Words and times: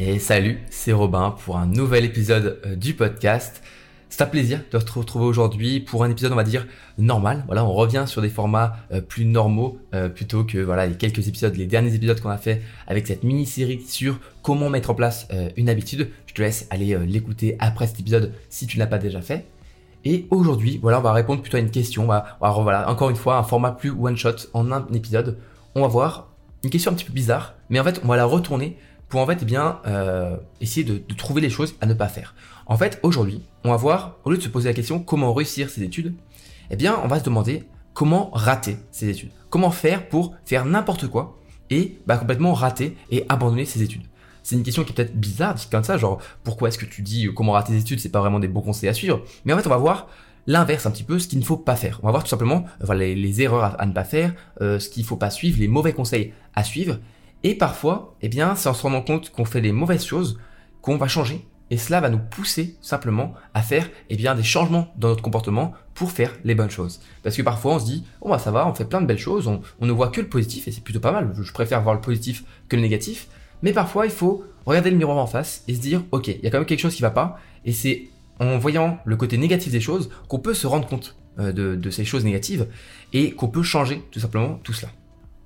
Et 0.00 0.20
salut, 0.20 0.60
c'est 0.70 0.92
Robin 0.92 1.34
pour 1.44 1.56
un 1.56 1.66
nouvel 1.66 2.04
épisode 2.04 2.60
euh, 2.64 2.76
du 2.76 2.94
podcast. 2.94 3.64
C'est 4.08 4.22
un 4.22 4.26
plaisir 4.26 4.60
de 4.70 4.78
te 4.78 4.92
retrouver 4.96 5.24
aujourd'hui 5.24 5.80
pour 5.80 6.04
un 6.04 6.10
épisode, 6.10 6.30
on 6.30 6.36
va 6.36 6.44
dire, 6.44 6.68
normal. 6.98 7.42
Voilà, 7.46 7.64
on 7.64 7.72
revient 7.72 8.04
sur 8.06 8.22
des 8.22 8.28
formats 8.28 8.76
euh, 8.92 9.00
plus 9.00 9.24
normaux 9.24 9.80
euh, 9.94 10.08
plutôt 10.08 10.44
que 10.44 10.58
voilà 10.58 10.86
les 10.86 10.94
quelques 10.94 11.26
épisodes, 11.26 11.56
les 11.56 11.66
derniers 11.66 11.92
épisodes 11.96 12.20
qu'on 12.20 12.30
a 12.30 12.38
fait 12.38 12.62
avec 12.86 13.08
cette 13.08 13.24
mini-série 13.24 13.80
sur 13.88 14.20
comment 14.40 14.70
mettre 14.70 14.90
en 14.90 14.94
place 14.94 15.26
une 15.56 15.68
habitude. 15.68 16.10
Je 16.26 16.34
te 16.34 16.42
laisse 16.42 16.68
aller 16.70 16.96
l'écouter 17.04 17.56
après 17.58 17.88
cet 17.88 17.98
épisode 17.98 18.32
si 18.50 18.68
tu 18.68 18.76
ne 18.76 18.84
l'as 18.84 18.86
pas 18.86 18.98
déjà 18.98 19.20
fait. 19.20 19.46
Et 20.04 20.28
aujourd'hui, 20.30 20.78
voilà, 20.80 21.00
on 21.00 21.02
va 21.02 21.12
répondre 21.12 21.42
plutôt 21.42 21.56
à 21.56 21.60
une 21.60 21.72
question. 21.72 22.04
voilà, 22.04 22.88
encore 22.88 23.10
une 23.10 23.16
fois, 23.16 23.36
un 23.36 23.42
format 23.42 23.72
plus 23.72 23.90
one 23.90 24.16
shot 24.16 24.46
en 24.54 24.70
un 24.70 24.86
épisode. 24.94 25.38
On 25.74 25.82
va 25.82 25.88
voir 25.88 26.28
une 26.62 26.70
question 26.70 26.92
un 26.92 26.94
petit 26.94 27.04
peu 27.04 27.12
bizarre, 27.12 27.54
mais 27.68 27.80
en 27.80 27.84
fait, 27.84 28.00
on 28.04 28.06
va 28.06 28.16
la 28.16 28.24
retourner 28.24 28.76
pour 29.08 29.20
en 29.20 29.26
fait 29.26 29.38
eh 29.42 29.44
bien 29.44 29.80
euh, 29.86 30.36
essayer 30.60 30.84
de, 30.84 30.98
trouver 31.14 31.40
les 31.40 31.50
choses 31.50 31.74
à 31.80 31.86
ne 31.86 31.94
pas 31.94 32.08
faire. 32.08 32.34
En 32.66 32.76
fait, 32.76 33.00
aujourd'hui, 33.02 33.42
on 33.64 33.70
va 33.70 33.76
voir, 33.76 34.16
au 34.24 34.30
lieu 34.30 34.36
de 34.36 34.42
se 34.42 34.48
poser 34.48 34.68
la 34.68 34.74
question 34.74 35.00
comment 35.00 35.32
réussir 35.32 35.70
ses 35.70 35.82
études, 35.82 36.14
eh 36.70 36.76
bien, 36.76 36.98
on 37.02 37.08
va 37.08 37.18
se 37.18 37.24
demander 37.24 37.64
comment 37.94 38.30
rater 38.32 38.76
ses 38.90 39.08
études. 39.08 39.30
Comment 39.48 39.70
faire 39.70 40.08
pour 40.08 40.34
faire 40.44 40.66
n'importe 40.66 41.08
quoi 41.08 41.38
et 41.70 41.98
bah, 42.06 42.16
complètement 42.16 42.52
rater 42.54 42.96
et 43.10 43.24
abandonner 43.28 43.64
ses 43.64 43.82
études. 43.82 44.02
C'est 44.42 44.56
une 44.56 44.62
question 44.62 44.84
qui 44.84 44.92
est 44.92 44.94
peut-être 44.94 45.16
bizarre, 45.16 45.54
dit 45.54 45.66
comme 45.70 45.84
ça, 45.84 45.98
genre 45.98 46.20
pourquoi 46.44 46.68
est-ce 46.68 46.78
que 46.78 46.86
tu 46.86 47.02
dis 47.02 47.28
comment 47.34 47.52
rater 47.52 47.72
ses 47.72 47.80
études, 47.80 48.00
c'est 48.00 48.08
pas 48.08 48.20
vraiment 48.20 48.40
des 48.40 48.48
bons 48.48 48.62
conseils 48.62 48.88
à 48.88 48.94
suivre? 48.94 49.22
Mais 49.44 49.52
en 49.52 49.58
fait, 49.58 49.66
on 49.66 49.70
va 49.70 49.76
voir 49.76 50.08
l'inverse 50.46 50.86
un 50.86 50.90
petit 50.90 51.02
peu, 51.02 51.18
ce 51.18 51.28
qu'il 51.28 51.38
ne 51.38 51.44
faut 51.44 51.58
pas 51.58 51.76
faire. 51.76 52.00
On 52.02 52.06
va 52.06 52.12
voir 52.12 52.24
tout 52.24 52.30
simplement 52.30 52.64
voilà, 52.80 53.04
les, 53.04 53.42
erreurs 53.42 53.76
à, 53.78 53.84
ne 53.84 53.92
pas 53.92 54.04
faire, 54.04 54.34
euh, 54.62 54.78
ce 54.78 54.88
qu'il 54.88 55.02
ne 55.02 55.06
faut 55.06 55.16
pas 55.16 55.30
suivre, 55.30 55.58
les 55.60 55.68
mauvais 55.68 55.92
conseils 55.92 56.32
à 56.54 56.64
suivre, 56.64 56.98
et 57.44 57.54
parfois, 57.54 58.16
eh 58.20 58.28
bien, 58.28 58.56
c'est 58.56 58.68
en 58.68 58.74
se 58.74 58.82
rendant 58.82 59.02
compte 59.02 59.30
qu'on 59.30 59.44
fait 59.44 59.60
des 59.60 59.72
mauvaises 59.72 60.04
choses 60.04 60.38
qu'on 60.82 60.96
va 60.96 61.08
changer. 61.08 61.46
Et 61.70 61.76
cela 61.76 62.00
va 62.00 62.08
nous 62.08 62.18
pousser 62.18 62.76
simplement 62.80 63.34
à 63.52 63.62
faire 63.62 63.88
eh 64.08 64.16
bien, 64.16 64.34
des 64.34 64.42
changements 64.42 64.92
dans 64.96 65.08
notre 65.08 65.22
comportement 65.22 65.74
pour 65.94 66.10
faire 66.10 66.32
les 66.44 66.54
bonnes 66.54 66.70
choses. 66.70 67.00
Parce 67.22 67.36
que 67.36 67.42
parfois 67.42 67.74
on 67.74 67.78
se 67.78 67.84
dit, 67.84 68.04
oh 68.22 68.30
bah 68.30 68.38
ça 68.38 68.50
va, 68.50 68.66
on 68.66 68.74
fait 68.74 68.86
plein 68.86 69.02
de 69.02 69.06
belles 69.06 69.18
choses, 69.18 69.46
on, 69.48 69.60
ne 69.84 69.92
voit 69.92 70.08
que 70.08 70.20
le 70.20 70.28
positif 70.28 70.66
et 70.66 70.72
c'est 70.72 70.82
plutôt 70.82 71.00
pas 71.00 71.12
mal. 71.12 71.34
Je 71.38 71.52
préfère 71.52 71.82
voir 71.82 71.94
le 71.94 72.00
positif 72.00 72.44
que 72.68 72.76
le 72.76 72.82
négatif. 72.82 73.28
Mais 73.62 73.72
parfois 73.72 74.06
il 74.06 74.12
faut 74.12 74.44
regarder 74.64 74.90
le 74.90 74.96
miroir 74.96 75.18
en 75.18 75.26
face 75.26 75.62
et 75.68 75.74
se 75.74 75.80
dire, 75.80 76.02
ok, 76.10 76.28
il 76.28 76.40
y 76.42 76.46
a 76.46 76.50
quand 76.50 76.58
même 76.58 76.66
quelque 76.66 76.80
chose 76.80 76.94
qui 76.94 77.02
va 77.02 77.10
pas. 77.10 77.38
Et 77.66 77.72
c'est 77.72 78.04
en 78.40 78.56
voyant 78.56 78.98
le 79.04 79.16
côté 79.16 79.36
négatif 79.36 79.70
des 79.70 79.80
choses 79.80 80.08
qu'on 80.28 80.38
peut 80.38 80.54
se 80.54 80.66
rendre 80.66 80.88
compte 80.88 81.16
euh, 81.38 81.52
de, 81.52 81.74
de 81.74 81.90
ces 81.90 82.06
choses 82.06 82.24
négatives 82.24 82.68
et 83.12 83.32
qu'on 83.32 83.48
peut 83.48 83.62
changer 83.62 84.02
tout 84.10 84.20
simplement 84.20 84.58
tout 84.62 84.72
cela. 84.72 84.90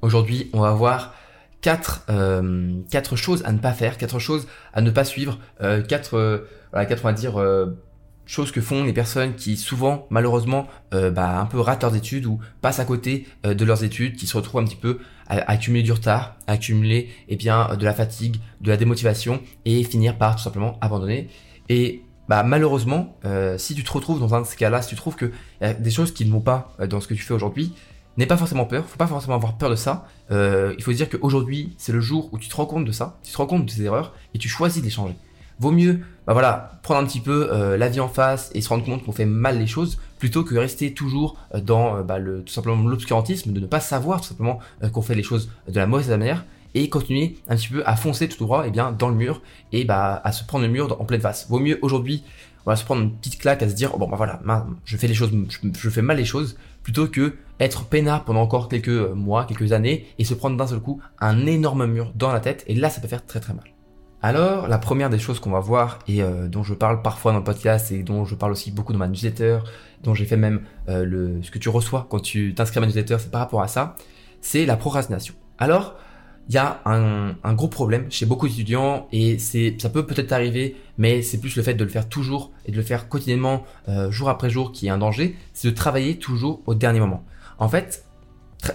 Aujourd'hui, 0.02 0.50
on 0.52 0.60
va 0.60 0.72
voir 0.72 1.14
quatre, 1.62 2.04
euh, 2.10 2.74
quatre 2.90 3.16
choses 3.16 3.42
à 3.46 3.52
ne 3.52 3.58
pas 3.58 3.72
faire, 3.72 3.96
quatre 3.96 4.18
choses 4.18 4.46
à 4.74 4.82
ne 4.82 4.90
pas 4.90 5.04
suivre, 5.04 5.38
euh, 5.62 5.80
quatre, 5.80 6.18
euh, 6.18 6.48
voilà, 6.72 6.84
quatre, 6.86 7.00
on 7.04 7.08
va 7.08 7.14
dire, 7.14 7.40
euh, 7.40 7.78
choses 8.26 8.52
que 8.52 8.60
font 8.60 8.84
les 8.84 8.92
personnes 8.92 9.34
qui 9.34 9.56
souvent, 9.56 10.06
malheureusement, 10.10 10.68
bah, 10.92 11.40
un 11.40 11.46
peu 11.46 11.58
ratent 11.58 11.82
leurs 11.82 11.96
études 11.96 12.24
ou 12.26 12.38
passent 12.60 12.78
à 12.78 12.84
côté 12.84 13.26
de 13.44 13.64
leurs 13.64 13.82
études, 13.82 14.14
qui 14.16 14.28
se 14.28 14.36
retrouvent 14.36 14.62
un 14.62 14.64
petit 14.64 14.76
peu 14.76 15.00
à, 15.26 15.50
accumuler 15.50 15.82
du 15.82 15.90
retard, 15.90 16.36
à 16.46 16.52
accumuler 16.52 17.10
eh 17.28 17.34
bien, 17.34 17.74
de 17.74 17.84
la 17.84 17.92
fatigue, 17.92 18.36
de 18.60 18.70
la 18.70 18.76
démotivation 18.76 19.42
et 19.64 19.82
finir 19.82 20.18
par 20.18 20.36
tout 20.36 20.42
simplement 20.42 20.78
abandonner. 20.80 21.28
Et 21.68 22.04
bah, 22.28 22.44
malheureusement, 22.44 23.18
si 23.58 23.74
tu 23.74 23.82
te 23.82 23.92
retrouves 23.92 24.20
dans 24.20 24.34
un 24.36 24.42
de 24.42 24.46
ces 24.46 24.56
cas-là, 24.56 24.82
si 24.82 24.90
tu 24.90 24.96
trouves 24.96 25.16
qu'il 25.16 25.32
y 25.60 25.64
a 25.64 25.74
des 25.74 25.90
choses 25.90 26.14
qui 26.14 26.24
ne 26.24 26.30
vont 26.30 26.40
pas 26.40 26.74
dans 26.88 27.00
ce 27.00 27.08
que 27.08 27.14
tu 27.14 27.22
fais 27.22 27.34
aujourd'hui, 27.34 27.74
N'aie 28.18 28.26
pas 28.26 28.36
forcément 28.36 28.66
peur, 28.66 28.84
faut 28.84 28.98
pas 28.98 29.06
forcément 29.06 29.36
avoir 29.36 29.56
peur 29.56 29.70
de 29.70 29.74
ça. 29.74 30.06
Euh, 30.30 30.74
il 30.76 30.84
faut 30.84 30.92
se 30.92 30.96
dire 30.96 31.08
qu'aujourd'hui, 31.08 31.74
c'est 31.78 31.92
le 31.92 32.00
jour 32.00 32.28
où 32.32 32.38
tu 32.38 32.48
te 32.48 32.56
rends 32.56 32.66
compte 32.66 32.84
de 32.84 32.92
ça, 32.92 33.18
tu 33.22 33.32
te 33.32 33.36
rends 33.36 33.46
compte 33.46 33.64
de 33.64 33.72
tes 33.72 33.82
erreurs 33.82 34.12
et 34.34 34.38
tu 34.38 34.48
choisis 34.48 34.82
de 34.82 34.84
les 34.84 34.92
changer. 34.92 35.14
Vaut 35.58 35.70
mieux, 35.70 36.00
bah 36.26 36.32
voilà, 36.32 36.78
prendre 36.82 37.00
un 37.00 37.06
petit 37.06 37.20
peu 37.20 37.48
euh, 37.52 37.76
la 37.76 37.88
vie 37.88 38.00
en 38.00 38.08
face 38.08 38.50
et 38.54 38.60
se 38.60 38.68
rendre 38.68 38.84
compte 38.84 39.04
qu'on 39.04 39.12
fait 39.12 39.24
mal 39.24 39.58
les 39.58 39.66
choses 39.66 39.98
plutôt 40.18 40.44
que 40.44 40.56
rester 40.56 40.92
toujours 40.92 41.36
euh, 41.54 41.60
dans 41.60 42.02
bah, 42.02 42.18
le, 42.18 42.42
tout 42.42 42.52
simplement 42.52 42.86
l'obscurantisme, 42.86 43.52
de 43.52 43.60
ne 43.60 43.66
pas 43.66 43.80
savoir 43.80 44.20
tout 44.20 44.28
simplement 44.28 44.58
qu'on 44.92 45.02
fait 45.02 45.14
les 45.14 45.22
choses 45.22 45.50
de 45.68 45.78
la 45.78 45.86
mauvaise 45.86 46.10
manière 46.10 46.44
et 46.74 46.88
continuer 46.88 47.36
un 47.48 47.56
petit 47.56 47.68
peu 47.68 47.82
à 47.86 47.96
foncer 47.96 48.28
tout 48.28 48.44
droit 48.44 48.64
et 48.64 48.68
eh 48.68 48.70
bien 48.70 48.92
dans 48.92 49.08
le 49.08 49.14
mur 49.14 49.42
et 49.72 49.84
bah 49.84 50.20
à 50.24 50.32
se 50.32 50.44
prendre 50.44 50.64
le 50.64 50.70
mur 50.70 50.96
en 51.00 51.04
pleine 51.04 51.20
face. 51.20 51.46
Vaut 51.48 51.58
mieux 51.58 51.78
aujourd'hui 51.82 52.24
voilà, 52.64 52.76
se 52.76 52.84
prendre 52.84 53.02
une 53.02 53.12
petite 53.12 53.38
claque 53.38 53.62
à 53.62 53.68
se 53.68 53.74
dire 53.74 53.96
bon 53.98 54.08
bah 54.08 54.16
voilà, 54.16 54.40
je 54.84 54.96
fais 54.96 55.08
les 55.08 55.14
choses, 55.14 55.32
je 55.78 55.90
fais 55.90 56.02
mal 56.02 56.16
les 56.16 56.24
choses 56.24 56.56
plutôt 56.82 57.08
que 57.08 57.34
être 57.60 57.84
peinard 57.84 58.24
pendant 58.24 58.40
encore 58.40 58.68
quelques 58.68 58.88
mois, 58.88 59.44
quelques 59.44 59.72
années 59.72 60.06
et 60.18 60.24
se 60.24 60.34
prendre 60.34 60.56
d'un 60.56 60.66
seul 60.66 60.80
coup 60.80 61.00
un 61.20 61.46
énorme 61.46 61.86
mur 61.86 62.12
dans 62.14 62.32
la 62.32 62.40
tête 62.40 62.64
et 62.66 62.74
là 62.74 62.90
ça 62.90 63.00
peut 63.00 63.08
faire 63.08 63.24
très 63.24 63.40
très 63.40 63.54
mal. 63.54 63.64
Alors 64.20 64.68
la 64.68 64.78
première 64.78 65.10
des 65.10 65.18
choses 65.18 65.40
qu'on 65.40 65.50
va 65.50 65.60
voir 65.60 65.98
et 66.06 66.22
euh, 66.22 66.48
dont 66.48 66.62
je 66.62 66.74
parle 66.74 67.02
parfois 67.02 67.32
dans 67.32 67.38
le 67.38 67.44
podcast 67.44 67.90
et 67.90 68.02
dont 68.02 68.24
je 68.24 68.34
parle 68.34 68.52
aussi 68.52 68.70
beaucoup 68.70 68.92
dans 68.92 68.98
ma 68.98 69.08
newsletter, 69.08 69.58
dont 70.02 70.14
j'ai 70.14 70.24
fait 70.24 70.36
même 70.36 70.62
euh, 70.88 71.38
ce 71.42 71.50
que 71.50 71.58
tu 71.58 71.68
reçois 71.68 72.06
quand 72.08 72.20
tu 72.20 72.54
t'inscris 72.54 72.78
à 72.78 72.80
ma 72.80 72.86
newsletter, 72.86 73.16
c'est 73.18 73.30
par 73.30 73.40
rapport 73.40 73.62
à 73.62 73.68
ça, 73.68 73.96
c'est 74.40 74.64
la 74.64 74.76
procrastination. 74.76 75.34
Alors 75.58 75.96
il 76.48 76.54
y 76.54 76.58
a 76.58 76.80
un, 76.84 77.54
gros 77.54 77.68
problème 77.68 78.06
chez 78.10 78.26
beaucoup 78.26 78.48
d'étudiants 78.48 79.06
et 79.12 79.38
c'est 79.38 79.76
ça 79.78 79.88
peut 79.88 80.06
peut-être 80.06 80.32
arriver, 80.32 80.76
mais 80.98 81.22
c'est 81.22 81.38
plus 81.38 81.56
le 81.56 81.62
fait 81.62 81.74
de 81.74 81.84
le 81.84 81.90
faire 81.90 82.08
toujours 82.08 82.50
et 82.66 82.72
de 82.72 82.76
le 82.76 82.82
faire 82.82 83.08
quotidiennement, 83.08 83.64
euh, 83.88 84.10
jour 84.10 84.28
après 84.28 84.50
jour, 84.50 84.72
qui 84.72 84.86
est 84.86 84.90
un 84.90 84.98
danger, 84.98 85.36
c'est 85.52 85.68
de 85.68 85.74
travailler 85.74 86.16
toujours 86.16 86.60
au 86.66 86.74
dernier 86.74 87.00
moment. 87.00 87.24
En 87.58 87.68
fait, 87.68 88.04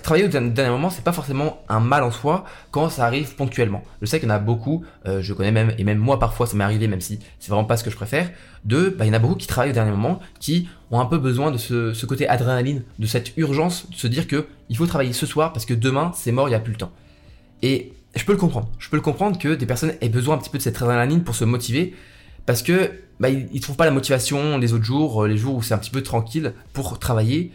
travailler 0.03 0.25
au 0.25 0.27
dernier 0.27 0.69
moment, 0.69 0.89
c'est 0.89 1.03
pas 1.03 1.13
forcément 1.13 1.61
un 1.69 1.79
mal 1.79 2.03
en 2.03 2.11
soi 2.11 2.43
quand 2.71 2.89
ça 2.89 3.05
arrive 3.05 3.35
ponctuellement. 3.35 3.83
Je 4.01 4.05
sais 4.05 4.19
qu'il 4.19 4.27
y 4.27 4.31
en 4.31 4.35
a 4.35 4.39
beaucoup, 4.39 4.83
euh, 5.05 5.21
je 5.21 5.33
connais 5.33 5.51
même, 5.51 5.73
et 5.77 5.83
même 5.83 5.97
moi 5.97 6.19
parfois 6.19 6.45
ça 6.45 6.57
m'est 6.57 6.63
arrivé, 6.63 6.87
même 6.87 7.01
si 7.01 7.19
c'est 7.39 7.49
vraiment 7.49 7.65
pas 7.65 7.77
ce 7.77 7.83
que 7.83 7.89
je 7.89 7.95
préfère, 7.95 8.29
de, 8.65 8.89
bah, 8.89 9.05
il 9.05 9.07
y 9.07 9.11
en 9.11 9.13
a 9.13 9.19
beaucoup 9.19 9.35
qui 9.35 9.47
travaillent 9.47 9.71
au 9.71 9.75
dernier 9.75 9.91
moment, 9.91 10.19
qui 10.39 10.67
ont 10.91 10.99
un 10.99 11.05
peu 11.05 11.17
besoin 11.17 11.51
de 11.51 11.57
ce, 11.57 12.05
côté 12.05 12.27
adrénaline, 12.27 12.83
de 12.99 13.05
cette 13.05 13.35
urgence, 13.37 13.89
de 13.89 13.95
se 13.95 14.07
dire 14.07 14.27
que 14.27 14.47
il 14.69 14.77
faut 14.77 14.87
travailler 14.87 15.13
ce 15.13 15.25
soir 15.25 15.53
parce 15.53 15.65
que 15.65 15.73
demain 15.73 16.11
c'est 16.13 16.31
mort, 16.31 16.47
il 16.47 16.51
n'y 16.51 16.55
a 16.55 16.59
plus 16.59 16.73
le 16.73 16.79
temps. 16.79 16.91
Et 17.61 17.93
je 18.15 18.25
peux 18.25 18.31
le 18.31 18.37
comprendre. 18.37 18.69
Je 18.79 18.89
peux 18.89 18.97
le 18.97 19.01
comprendre 19.01 19.37
que 19.37 19.55
des 19.55 19.65
personnes 19.65 19.93
aient 20.01 20.09
besoin 20.09 20.35
un 20.35 20.37
petit 20.37 20.49
peu 20.49 20.57
de 20.57 20.63
cette 20.63 20.81
adrénaline 20.81 21.23
pour 21.23 21.35
se 21.35 21.45
motiver 21.45 21.93
parce 22.45 22.61
que 22.61 22.91
bah, 23.19 23.29
ils, 23.29 23.59
trouvent 23.61 23.75
pas 23.75 23.85
la 23.85 23.91
motivation 23.91 24.57
les 24.57 24.73
autres 24.73 24.85
jours, 24.85 25.23
euh, 25.23 25.27
les 25.27 25.37
jours 25.37 25.55
où 25.55 25.61
c'est 25.61 25.73
un 25.73 25.77
petit 25.77 25.91
peu 25.91 26.01
tranquille 26.01 26.53
pour 26.73 26.97
travailler. 26.97 27.51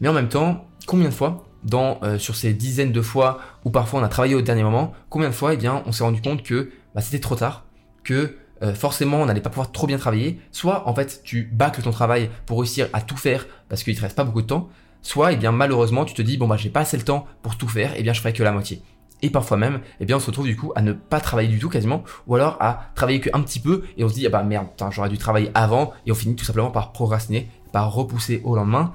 Mais 0.00 0.08
en 0.08 0.12
même 0.12 0.28
temps, 0.28 0.66
combien 0.86 1.08
de 1.08 1.14
fois 1.14 1.46
dans 1.64 1.98
euh, 2.02 2.18
sur 2.18 2.36
ces 2.36 2.52
dizaines 2.52 2.92
de 2.92 3.00
fois 3.00 3.40
où 3.64 3.70
parfois 3.70 4.00
on 4.00 4.02
a 4.02 4.08
travaillé 4.08 4.34
au 4.34 4.42
dernier 4.42 4.62
moment, 4.62 4.92
combien 5.08 5.28
de 5.28 5.34
fois 5.34 5.54
eh 5.54 5.56
bien 5.56 5.82
on 5.86 5.92
s'est 5.92 6.04
rendu 6.04 6.20
compte 6.20 6.42
que 6.42 6.70
bah, 6.94 7.00
c'était 7.00 7.20
trop 7.20 7.36
tard, 7.36 7.64
que 8.04 8.36
euh, 8.62 8.74
forcément 8.74 9.22
on 9.22 9.26
n'allait 9.26 9.40
pas 9.40 9.50
pouvoir 9.50 9.72
trop 9.72 9.86
bien 9.86 9.96
travailler, 9.96 10.38
soit 10.52 10.86
en 10.86 10.94
fait 10.94 11.22
tu 11.24 11.48
bâcles 11.50 11.82
ton 11.82 11.90
travail 11.90 12.28
pour 12.44 12.58
réussir 12.58 12.88
à 12.92 13.00
tout 13.00 13.16
faire 13.16 13.46
parce 13.68 13.82
qu'il 13.82 13.96
te 13.96 14.02
reste 14.02 14.16
pas 14.16 14.24
beaucoup 14.24 14.42
de 14.42 14.46
temps, 14.46 14.68
soit 15.00 15.32
eh 15.32 15.36
bien 15.36 15.52
malheureusement 15.52 16.04
tu 16.04 16.12
te 16.12 16.22
dis 16.22 16.36
bon 16.36 16.46
bah 16.46 16.58
j'ai 16.58 16.70
pas 16.70 16.80
assez 16.80 16.98
le 16.98 17.04
temps 17.04 17.26
pour 17.42 17.56
tout 17.56 17.68
faire, 17.68 17.94
et 17.94 18.00
eh 18.00 18.02
bien 18.02 18.12
je 18.12 18.20
ferai 18.20 18.34
que 18.34 18.42
la 18.42 18.52
moitié. 18.52 18.82
Et 19.22 19.30
parfois 19.30 19.56
même, 19.56 19.80
eh 20.00 20.04
bien, 20.04 20.16
on 20.16 20.20
se 20.20 20.26
retrouve 20.26 20.46
du 20.46 20.56
coup 20.56 20.72
à 20.74 20.82
ne 20.82 20.92
pas 20.92 21.20
travailler 21.20 21.48
du 21.48 21.58
tout 21.58 21.70
quasiment, 21.70 22.04
ou 22.26 22.34
alors 22.34 22.56
à 22.60 22.90
travailler 22.94 23.20
qu'un 23.20 23.40
petit 23.40 23.60
peu, 23.60 23.84
et 23.96 24.04
on 24.04 24.08
se 24.08 24.14
dit, 24.14 24.26
ah 24.26 24.30
bah 24.30 24.42
merde, 24.42 24.66
j'aurais 24.90 25.08
dû 25.08 25.18
travailler 25.18 25.50
avant, 25.54 25.92
et 26.06 26.12
on 26.12 26.14
finit 26.14 26.36
tout 26.36 26.44
simplement 26.44 26.70
par 26.70 26.92
procrastiner, 26.92 27.48
par 27.72 27.92
repousser 27.92 28.42
au 28.44 28.54
lendemain. 28.54 28.92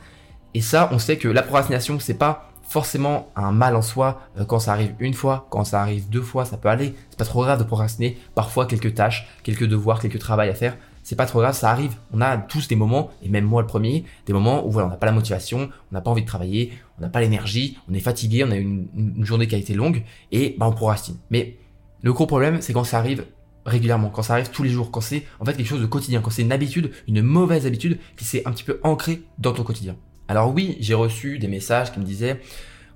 Et 0.54 0.62
ça, 0.62 0.90
on 0.92 1.00
sait 1.00 1.18
que 1.18 1.28
la 1.28 1.42
procrastination, 1.42 2.00
c'est 2.00 2.14
pas 2.14 2.50
forcément 2.70 3.32
un 3.36 3.52
mal 3.52 3.76
en 3.76 3.82
soi 3.82 4.22
euh, 4.38 4.46
quand 4.46 4.60
ça 4.60 4.74
arrive 4.74 4.94
une 5.00 5.16
fois, 5.16 5.48
quand 5.50 5.64
ça 5.64 5.82
arrive 5.82 6.08
deux 6.10 6.22
fois, 6.22 6.46
ça 6.46 6.58
peut 6.58 6.70
aller. 6.70 6.96
C'est 7.10 7.18
pas 7.18 7.26
trop 7.26 7.44
grave 7.44 7.58
de 7.58 7.64
procrastiner. 7.64 8.18
Parfois, 8.36 8.68
quelques 8.68 8.94
tâches, 8.94 9.28
quelques 9.44 9.66
devoirs, 9.68 10.00
quelques 10.00 10.20
travails 10.20 10.50
à 10.50 10.54
faire, 10.54 10.78
c'est 11.04 11.16
pas 11.16 11.26
trop 11.26 11.40
grave, 11.40 11.56
ça 11.56 11.72
arrive. 11.72 11.96
On 12.14 12.22
a 12.22 12.38
tous 12.38 12.68
des 12.68 12.76
moments, 12.76 13.10
et 13.24 13.30
même 13.30 13.46
moi 13.46 13.62
le 13.62 13.68
premier, 13.68 14.06
des 14.26 14.34
moments 14.34 14.66
où 14.66 14.72
voilà, 14.72 14.88
on 14.88 14.92
n'a 14.92 14.98
pas 14.98 15.06
la 15.06 15.12
motivation, 15.12 15.70
on 15.92 15.94
n'a 15.94 16.02
pas 16.02 16.12
envie 16.12 16.22
de 16.22 16.28
travailler, 16.28 16.74
on 16.98 17.02
n'a 17.02 17.10
pas 17.10 17.22
l'énergie, 17.22 17.78
on 17.90 17.94
est 17.94 18.00
fatigué, 18.00 18.44
on 18.44 18.52
a 18.52 18.56
une, 18.56 18.88
une, 18.96 19.26
journée 19.26 19.48
qui 19.48 19.56
a 19.56 19.58
été 19.58 19.74
longue, 19.74 20.04
et 20.32 20.56
bah, 20.58 20.68
on 20.68 20.72
procrastine. 20.72 21.18
Mais 21.32 21.58
le 22.02 22.14
gros 22.14 22.28
problème, 22.28 22.62
c'est 22.62 22.74
quand 22.74 22.84
ça 22.84 22.98
arrive 23.00 23.26
régulièrement, 23.66 24.10
quand 24.10 24.24
ça 24.24 24.34
arrive 24.34 24.50
tous 24.50 24.64
les 24.64 24.70
jours, 24.70 24.92
quand 24.92 25.02
c'est 25.02 25.24
en 25.40 25.46
fait 25.46 25.56
quelque 25.56 25.68
chose 25.68 25.82
de 25.82 25.86
quotidien, 25.86 26.22
quand 26.22 26.30
c'est 26.30 26.42
une 26.42 26.52
habitude, 26.52 26.92
une 27.08 27.22
mauvaise 27.22 27.66
habitude 27.66 28.00
qui 28.18 28.26
s'est 28.26 28.42
un 28.46 28.52
petit 28.52 28.64
peu 28.64 28.80
ancrée 28.84 29.22
dans 29.38 29.54
ton 29.54 29.64
quotidien. 29.64 29.96
Alors 30.28 30.54
oui, 30.54 30.78
j'ai 30.80 30.94
reçu 30.94 31.40
des 31.40 31.48
messages 31.48 31.92
qui 31.92 32.00
me 32.00 32.06
disaient 32.06 32.40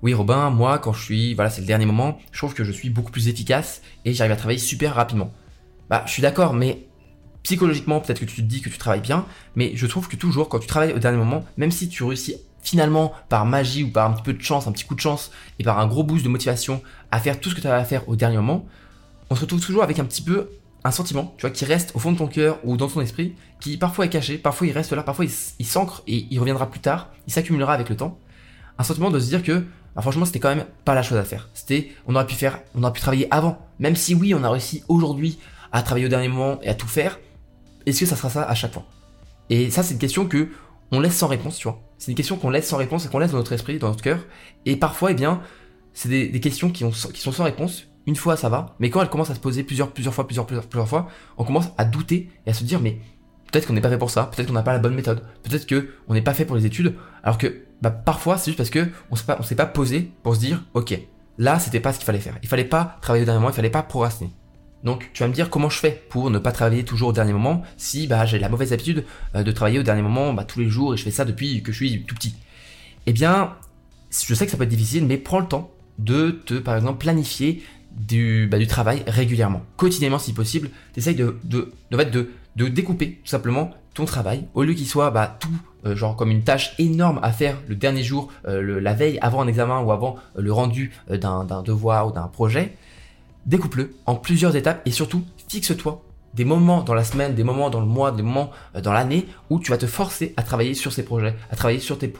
oui 0.02 0.14
Robin, 0.14 0.50
moi 0.50 0.78
quand 0.78 0.92
je 0.92 1.02
suis, 1.02 1.34
voilà 1.34 1.50
c'est 1.50 1.60
le 1.60 1.66
dernier 1.66 1.86
moment, 1.86 2.18
je 2.32 2.38
trouve 2.38 2.54
que 2.54 2.64
je 2.64 2.72
suis 2.72 2.90
beaucoup 2.90 3.10
plus 3.10 3.28
efficace 3.28 3.82
et 4.04 4.12
j'arrive 4.12 4.32
à 4.32 4.36
travailler 4.36 4.58
super 4.58 4.94
rapidement. 4.94 5.32
Bah 5.90 6.02
je 6.06 6.12
suis 6.12 6.22
d'accord, 6.22 6.54
mais 6.54 6.86
psychologiquement, 7.44 8.00
peut-être 8.00 8.18
que 8.18 8.24
tu 8.24 8.36
te 8.36 8.40
dis 8.40 8.60
que 8.60 8.68
tu 8.68 8.78
travailles 8.78 9.00
bien, 9.00 9.26
mais 9.54 9.72
je 9.76 9.86
trouve 9.86 10.08
que 10.08 10.16
toujours, 10.16 10.48
quand 10.48 10.58
tu 10.58 10.66
travailles 10.66 10.92
au 10.92 10.98
dernier 10.98 11.18
moment, 11.18 11.44
même 11.56 11.70
si 11.70 11.88
tu 11.88 12.02
réussis 12.02 12.36
finalement 12.62 13.12
par 13.28 13.44
magie 13.44 13.84
ou 13.84 13.90
par 13.90 14.10
un 14.10 14.14
petit 14.14 14.22
peu 14.22 14.32
de 14.32 14.42
chance, 14.42 14.66
un 14.66 14.72
petit 14.72 14.84
coup 14.84 14.94
de 14.94 15.00
chance, 15.00 15.30
et 15.58 15.64
par 15.64 15.78
un 15.78 15.86
gros 15.86 16.02
boost 16.02 16.24
de 16.24 16.30
motivation 16.30 16.82
à 17.12 17.20
faire 17.20 17.38
tout 17.38 17.50
ce 17.50 17.54
que 17.54 17.60
tu 17.60 17.68
as 17.68 17.76
à 17.76 17.84
faire 17.84 18.08
au 18.08 18.16
dernier 18.16 18.36
moment, 18.36 18.66
on 19.30 19.36
se 19.36 19.42
retrouve 19.42 19.60
toujours 19.60 19.82
avec 19.82 19.98
un 19.98 20.04
petit 20.04 20.22
peu 20.22 20.48
un 20.84 20.90
sentiment, 20.90 21.34
tu 21.36 21.42
vois, 21.42 21.50
qui 21.50 21.64
reste 21.64 21.92
au 21.94 21.98
fond 21.98 22.12
de 22.12 22.18
ton 22.18 22.26
cœur 22.26 22.58
ou 22.64 22.76
dans 22.76 22.88
ton 22.88 23.00
esprit, 23.00 23.34
qui 23.60 23.76
parfois 23.76 24.06
est 24.06 24.10
caché, 24.10 24.36
parfois 24.36 24.66
il 24.66 24.72
reste 24.72 24.92
là, 24.92 25.02
parfois 25.02 25.24
il, 25.24 25.66
s'ancre 25.66 26.02
et 26.06 26.26
il 26.30 26.38
reviendra 26.38 26.70
plus 26.70 26.80
tard, 26.80 27.10
il 27.26 27.32
s'accumulera 27.32 27.72
avec 27.72 27.88
le 27.88 27.96
temps. 27.96 28.18
Un 28.78 28.84
sentiment 28.84 29.10
de 29.10 29.18
se 29.18 29.28
dire 29.28 29.42
que, 29.42 29.64
bah, 29.94 30.02
franchement, 30.02 30.24
c'était 30.24 30.40
quand 30.40 30.54
même 30.54 30.66
pas 30.84 30.94
la 30.94 31.02
chose 31.02 31.16
à 31.16 31.24
faire. 31.24 31.48
C'était, 31.54 31.92
on 32.06 32.14
aurait 32.14 32.26
pu 32.26 32.34
faire, 32.34 32.60
on 32.74 32.82
aurait 32.82 32.92
pu 32.92 33.00
travailler 33.00 33.28
avant. 33.30 33.58
Même 33.78 33.96
si 33.96 34.14
oui, 34.14 34.34
on 34.34 34.44
a 34.44 34.50
réussi 34.50 34.82
aujourd'hui 34.88 35.38
à 35.72 35.82
travailler 35.82 36.06
au 36.06 36.10
dernier 36.10 36.28
moment 36.28 36.60
et 36.62 36.68
à 36.68 36.74
tout 36.74 36.88
faire, 36.88 37.18
est-ce 37.86 38.00
que 38.00 38.06
ça 38.06 38.16
sera 38.16 38.30
ça 38.30 38.42
à 38.44 38.54
chaque 38.54 38.72
fois? 38.72 38.84
Et 39.50 39.70
ça, 39.70 39.82
c'est 39.82 39.94
une 39.94 40.00
question 40.00 40.26
que 40.26 40.48
on 40.90 41.00
laisse 41.00 41.16
sans 41.16 41.26
réponse, 41.26 41.56
tu 41.56 41.68
vois. 41.68 41.80
C'est 41.98 42.10
une 42.10 42.16
question 42.16 42.36
qu'on 42.36 42.50
laisse 42.50 42.68
sans 42.68 42.76
réponse 42.76 43.06
et 43.06 43.08
qu'on 43.08 43.18
laisse 43.18 43.32
dans 43.32 43.38
notre 43.38 43.52
esprit, 43.52 43.78
dans 43.78 43.88
notre 43.88 44.02
cœur. 44.02 44.20
Et 44.66 44.76
parfois, 44.76 45.10
eh 45.10 45.14
bien, 45.14 45.40
c'est 45.92 46.08
des, 46.08 46.40
questions 46.40 46.70
qui, 46.70 46.84
ont, 46.84 46.90
qui 46.90 47.20
sont 47.20 47.32
sans 47.32 47.44
réponse. 47.44 47.88
Une 48.06 48.16
fois, 48.16 48.36
ça 48.36 48.48
va. 48.48 48.76
Mais 48.78 48.90
quand 48.90 49.00
elles 49.00 49.08
commencent 49.08 49.30
à 49.30 49.34
se 49.34 49.40
poser 49.40 49.64
plusieurs, 49.64 49.90
plusieurs 49.90 50.14
fois, 50.14 50.26
plusieurs, 50.26 50.46
plusieurs, 50.46 50.66
plusieurs 50.66 50.88
fois, 50.88 51.08
on 51.38 51.44
commence 51.44 51.68
à 51.78 51.84
douter 51.84 52.30
et 52.46 52.50
à 52.50 52.54
se 52.54 52.64
dire, 52.64 52.80
mais 52.80 52.98
peut-être 53.54 53.66
qu'on 53.66 53.72
n'est 53.72 53.80
pas 53.80 53.88
fait 53.88 53.98
pour 53.98 54.10
ça, 54.10 54.24
peut-être 54.24 54.48
qu'on 54.48 54.54
n'a 54.54 54.62
pas 54.62 54.72
la 54.72 54.80
bonne 54.80 54.94
méthode, 54.94 55.22
peut-être 55.42 55.66
qu'on 55.66 56.14
n'est 56.14 56.22
pas 56.22 56.34
fait 56.34 56.44
pour 56.44 56.56
les 56.56 56.66
études, 56.66 56.94
alors 57.22 57.38
que 57.38 57.62
bah, 57.80 57.90
parfois 57.90 58.36
c'est 58.36 58.46
juste 58.46 58.56
parce 58.56 58.70
que 58.70 58.88
on 59.10 59.16
s'est 59.16 59.24
pas, 59.24 59.40
s'est 59.42 59.54
pas 59.54 59.66
posé 59.66 60.10
pour 60.22 60.34
se 60.34 60.40
dire, 60.40 60.64
ok, 60.74 60.98
là 61.38 61.60
c'était 61.60 61.80
pas 61.80 61.92
ce 61.92 61.98
qu'il 61.98 62.06
fallait 62.06 62.18
faire, 62.18 62.36
il 62.42 62.48
fallait 62.48 62.64
pas 62.64 62.98
travailler 63.00 63.24
moment, 63.26 63.50
il 63.50 63.54
fallait 63.54 63.70
pas 63.70 63.82
procrastiner. 63.84 64.32
Donc 64.84 65.10
tu 65.14 65.22
vas 65.22 65.28
me 65.28 65.32
dire 65.32 65.50
comment 65.50 65.70
je 65.70 65.78
fais 65.78 66.02
pour 66.10 66.30
ne 66.30 66.38
pas 66.38 66.52
travailler 66.52 66.84
toujours 66.84 67.08
au 67.08 67.12
dernier 67.12 67.32
moment 67.32 67.62
si 67.78 68.06
bah, 68.06 68.26
j'ai 68.26 68.38
la 68.38 68.50
mauvaise 68.50 68.72
habitude 68.72 69.04
euh, 69.34 69.42
de 69.42 69.50
travailler 69.50 69.78
au 69.78 69.82
dernier 69.82 70.02
moment 70.02 70.32
bah, 70.34 70.44
tous 70.44 70.60
les 70.60 70.68
jours 70.68 70.94
et 70.94 70.96
je 70.96 71.02
fais 71.02 71.10
ça 71.10 71.24
depuis 71.24 71.62
que 71.62 71.72
je 71.72 71.76
suis 71.78 72.04
tout 72.04 72.14
petit. 72.14 72.36
Eh 73.06 73.12
bien, 73.12 73.54
je 74.10 74.34
sais 74.34 74.44
que 74.44 74.50
ça 74.50 74.56
peut 74.56 74.64
être 74.64 74.68
difficile, 74.68 75.06
mais 75.06 75.16
prends 75.16 75.40
le 75.40 75.46
temps 75.46 75.70
de 75.98 76.30
te, 76.30 76.54
par 76.54 76.76
exemple, 76.76 76.98
planifier 76.98 77.62
du, 77.92 78.46
bah, 78.50 78.64
travail 78.66 79.02
régulièrement, 79.06 79.62
quotidiennement 79.76 80.18
si 80.18 80.32
possible. 80.32 80.70
T'essayes 80.92 81.14
de, 81.14 81.38
de, 81.44 81.72
découper 82.68 83.20
tout 83.24 83.30
simplement 83.30 83.70
ton 83.94 84.04
travail 84.04 84.46
au 84.54 84.64
lieu 84.64 84.74
qu'il 84.74 84.86
soit 84.86 85.12
tout 85.38 85.48
euh, 85.86 85.94
genre 85.94 86.16
comme 86.16 86.30
une 86.30 86.42
tâche 86.42 86.74
énorme 86.78 87.20
à 87.22 87.30
faire 87.30 87.58
le 87.68 87.76
dernier 87.76 88.02
jour, 88.02 88.30
euh, 88.46 88.80
la 88.80 88.94
veille 88.94 89.18
avant 89.20 89.42
un 89.42 89.46
examen 89.46 89.80
ou 89.80 89.92
avant 89.92 90.16
le 90.36 90.52
rendu 90.52 90.92
d'un 91.08 91.44
devoir 91.62 92.08
ou 92.08 92.12
d'un 92.12 92.26
projet 92.26 92.74
découpe-le 93.46 93.94
en 94.06 94.14
plusieurs 94.14 94.56
étapes 94.56 94.82
et 94.86 94.90
surtout 94.90 95.24
fixe-toi 95.48 96.02
des 96.34 96.44
moments 96.44 96.82
dans 96.82 96.94
la 96.94 97.04
semaine, 97.04 97.34
des 97.34 97.44
moments 97.44 97.70
dans 97.70 97.80
le 97.80 97.86
mois, 97.86 98.10
des 98.10 98.22
moments 98.22 98.50
euh, 98.74 98.80
dans 98.80 98.92
l'année 98.92 99.26
où 99.50 99.60
tu 99.60 99.70
vas 99.70 99.78
te 99.78 99.86
forcer 99.86 100.34
à 100.36 100.42
travailler 100.42 100.74
sur 100.74 100.92
ces 100.92 101.04
projets, 101.04 101.34
à 101.50 101.56
travailler 101.56 101.80
sur 101.80 101.98
tes, 101.98 102.12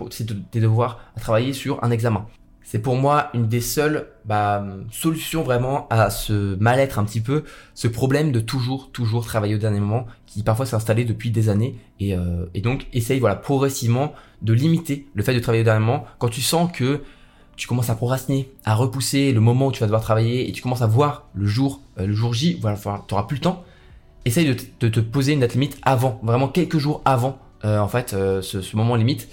devoirs, 0.54 1.00
à 1.16 1.20
travailler 1.20 1.52
sur 1.52 1.82
un 1.82 1.90
examen. 1.90 2.26
C'est 2.62 2.78
pour 2.78 2.96
moi 2.96 3.28
une 3.34 3.46
des 3.46 3.60
seules 3.60 4.06
bah, 4.24 4.64
solutions 4.90 5.42
vraiment 5.42 5.86
à 5.90 6.08
ce 6.08 6.56
mal-être 6.56 6.98
un 6.98 7.04
petit 7.04 7.20
peu, 7.20 7.44
ce 7.74 7.88
problème 7.88 8.32
de 8.32 8.40
toujours, 8.40 8.90
toujours 8.90 9.26
travailler 9.26 9.56
au 9.56 9.58
dernier 9.58 9.80
moment 9.80 10.06
qui 10.26 10.42
parfois 10.42 10.64
s'est 10.64 10.74
installé 10.74 11.04
depuis 11.04 11.30
des 11.30 11.50
années 11.50 11.76
et, 12.00 12.16
euh, 12.16 12.46
et 12.54 12.62
donc 12.62 12.86
essaye 12.94 13.20
voilà 13.20 13.36
progressivement 13.36 14.14
de 14.40 14.54
limiter 14.54 15.06
le 15.12 15.22
fait 15.22 15.34
de 15.34 15.40
travailler 15.40 15.62
au 15.62 15.66
dernier 15.66 15.84
moment 15.84 16.04
quand 16.18 16.28
tu 16.28 16.40
sens 16.40 16.72
que 16.72 17.02
tu 17.56 17.66
commences 17.66 17.90
à 17.90 17.94
procrastiner, 17.94 18.50
à 18.64 18.74
repousser 18.74 19.32
le 19.32 19.40
moment 19.40 19.68
où 19.68 19.72
tu 19.72 19.80
vas 19.80 19.86
devoir 19.86 20.02
travailler 20.02 20.48
et 20.48 20.52
tu 20.52 20.62
commences 20.62 20.82
à 20.82 20.86
voir 20.86 21.28
le 21.34 21.46
jour, 21.46 21.80
euh, 21.98 22.06
le 22.06 22.12
jour 22.12 22.34
J, 22.34 22.58
voilà, 22.60 22.76
tu 22.76 22.88
n'auras 22.88 23.26
plus 23.26 23.36
le 23.36 23.42
temps, 23.42 23.64
essaye 24.24 24.46
de, 24.46 24.88
te 24.88 25.00
poser 25.00 25.32
une 25.32 25.40
date 25.40 25.54
limite 25.54 25.78
avant, 25.82 26.20
vraiment 26.22 26.48
quelques 26.48 26.78
jours 26.78 27.02
avant, 27.04 27.38
euh, 27.64 27.78
en 27.78 27.88
fait, 27.88 28.14
euh, 28.14 28.42
ce, 28.42 28.76
moment 28.76 28.96
limite, 28.96 29.28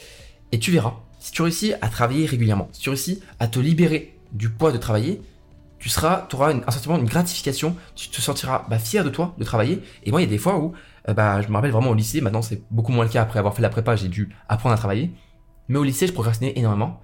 et 0.52 0.60
tu 0.60 0.72
verras. 0.72 0.96
Si 1.20 1.32
tu 1.32 1.42
réussis 1.42 1.74
à 1.82 1.88
travailler 1.88 2.26
régulièrement, 2.26 2.68
si 2.72 2.82
tu 2.82 2.90
réussis 2.90 3.22
à 3.40 3.48
te 3.48 3.60
libérer 3.60 4.18
du 4.32 4.50
poids 4.50 4.72
de 4.72 4.78
travailler, 4.78 5.22
tu 5.80 5.90
seras, 5.90 6.28
auras 6.34 6.54
un 6.54 6.72
sentiment, 6.72 6.98
une 6.98 7.06
gratification, 7.06 7.76
tu 7.96 8.10
te 8.10 8.22
sentiras 8.22 8.66
bah, 8.70 8.78
fier 8.78 9.04
de 9.04 9.10
toi 9.10 9.34
de 9.38 9.44
travailler. 9.44 9.82
Et 10.04 10.12
moi, 10.12 10.22
il 10.22 10.26
y 10.26 10.28
a 10.28 10.30
des 10.30 10.38
fois 10.38 10.60
où, 10.60 10.74
bah, 11.08 11.42
je 11.42 11.48
me 11.48 11.54
rappelle 11.54 11.72
vraiment 11.72 11.90
au 11.90 11.96
lycée, 11.96 12.22
maintenant 12.22 12.44
c'est 12.44 12.62
beaucoup 12.70 12.92
moins 12.92 13.04
le 13.04 13.10
cas 13.10 13.24
après 13.24 13.40
avoir 13.40 13.56
fait 13.56 13.64
la 13.64 13.70
prépa, 13.70 13.96
j'ai 13.96 14.08
dû 14.08 14.30
apprendre 14.48 14.74
à 14.74 14.78
travailler. 14.78 15.12
Mais 15.70 15.80
au 15.80 15.84
lycée, 15.84 16.06
je 16.06 16.14
procrastinais 16.14 16.54
énormément. 16.56 17.02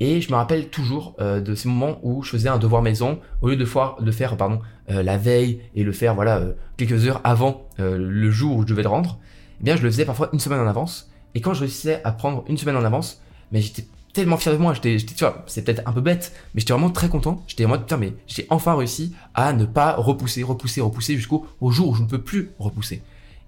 Et 0.00 0.22
je 0.22 0.30
me 0.30 0.36
rappelle 0.36 0.68
toujours 0.68 1.14
euh, 1.20 1.40
de 1.40 1.54
ces 1.54 1.68
moments 1.68 1.98
où 2.02 2.22
je 2.22 2.30
faisais 2.30 2.48
un 2.48 2.58
devoir 2.58 2.80
maison, 2.80 3.20
au 3.42 3.50
lieu 3.50 3.56
de, 3.56 3.64
faire, 3.66 4.36
pardon, 4.36 4.60
euh, 4.90 5.02
la 5.02 5.18
veille 5.18 5.60
et 5.74 5.84
le 5.84 5.92
faire 5.92 6.14
voilà 6.14 6.38
euh, 6.38 6.52
quelques 6.78 7.06
heures 7.06 7.20
avant 7.22 7.68
le 7.78 8.30
jour 8.30 8.56
où 8.56 8.62
je 8.62 8.66
devais 8.66 8.82
le 8.82 8.88
rendre, 8.88 9.18
eh 9.60 9.64
bien 9.64 9.76
je 9.76 9.82
le 9.82 9.90
faisais 9.90 10.04
parfois 10.04 10.28
une 10.32 10.40
semaine 10.40 10.60
en 10.60 10.66
avance. 10.66 11.10
Et 11.34 11.40
quand 11.40 11.54
je 11.54 11.60
réussissais 11.60 12.00
à 12.04 12.12
prendre 12.12 12.44
une 12.48 12.58
semaine 12.58 12.76
en 12.76 12.84
avance, 12.84 13.22
mais 13.52 13.60
j'étais 13.60 13.86
tellement 14.12 14.36
fier 14.36 14.52
de 14.52 14.58
moi, 14.58 14.74
j'étais, 14.74 14.96
tu 14.96 15.14
vois, 15.20 15.44
c'est 15.46 15.64
peut-être 15.64 15.82
un 15.86 15.92
peu 15.92 16.00
bête, 16.00 16.32
mais 16.54 16.60
j'étais 16.60 16.72
vraiment 16.72 16.90
très 16.90 17.08
content. 17.08 17.42
J'étais 17.46 17.64
en 17.64 17.68
mode, 17.68 17.82
putain, 17.82 17.96
mais 17.96 18.12
j'ai 18.26 18.46
enfin 18.50 18.74
réussi 18.74 19.14
à 19.34 19.52
ne 19.52 19.64
pas 19.64 19.94
repousser, 19.94 20.42
repousser, 20.42 20.80
repousser 20.80 21.16
jusqu'au 21.16 21.46
au 21.60 21.70
jour 21.70 21.90
où 21.90 21.94
je 21.94 22.02
ne 22.02 22.08
peux 22.08 22.20
plus 22.20 22.50
repousser. 22.58 23.02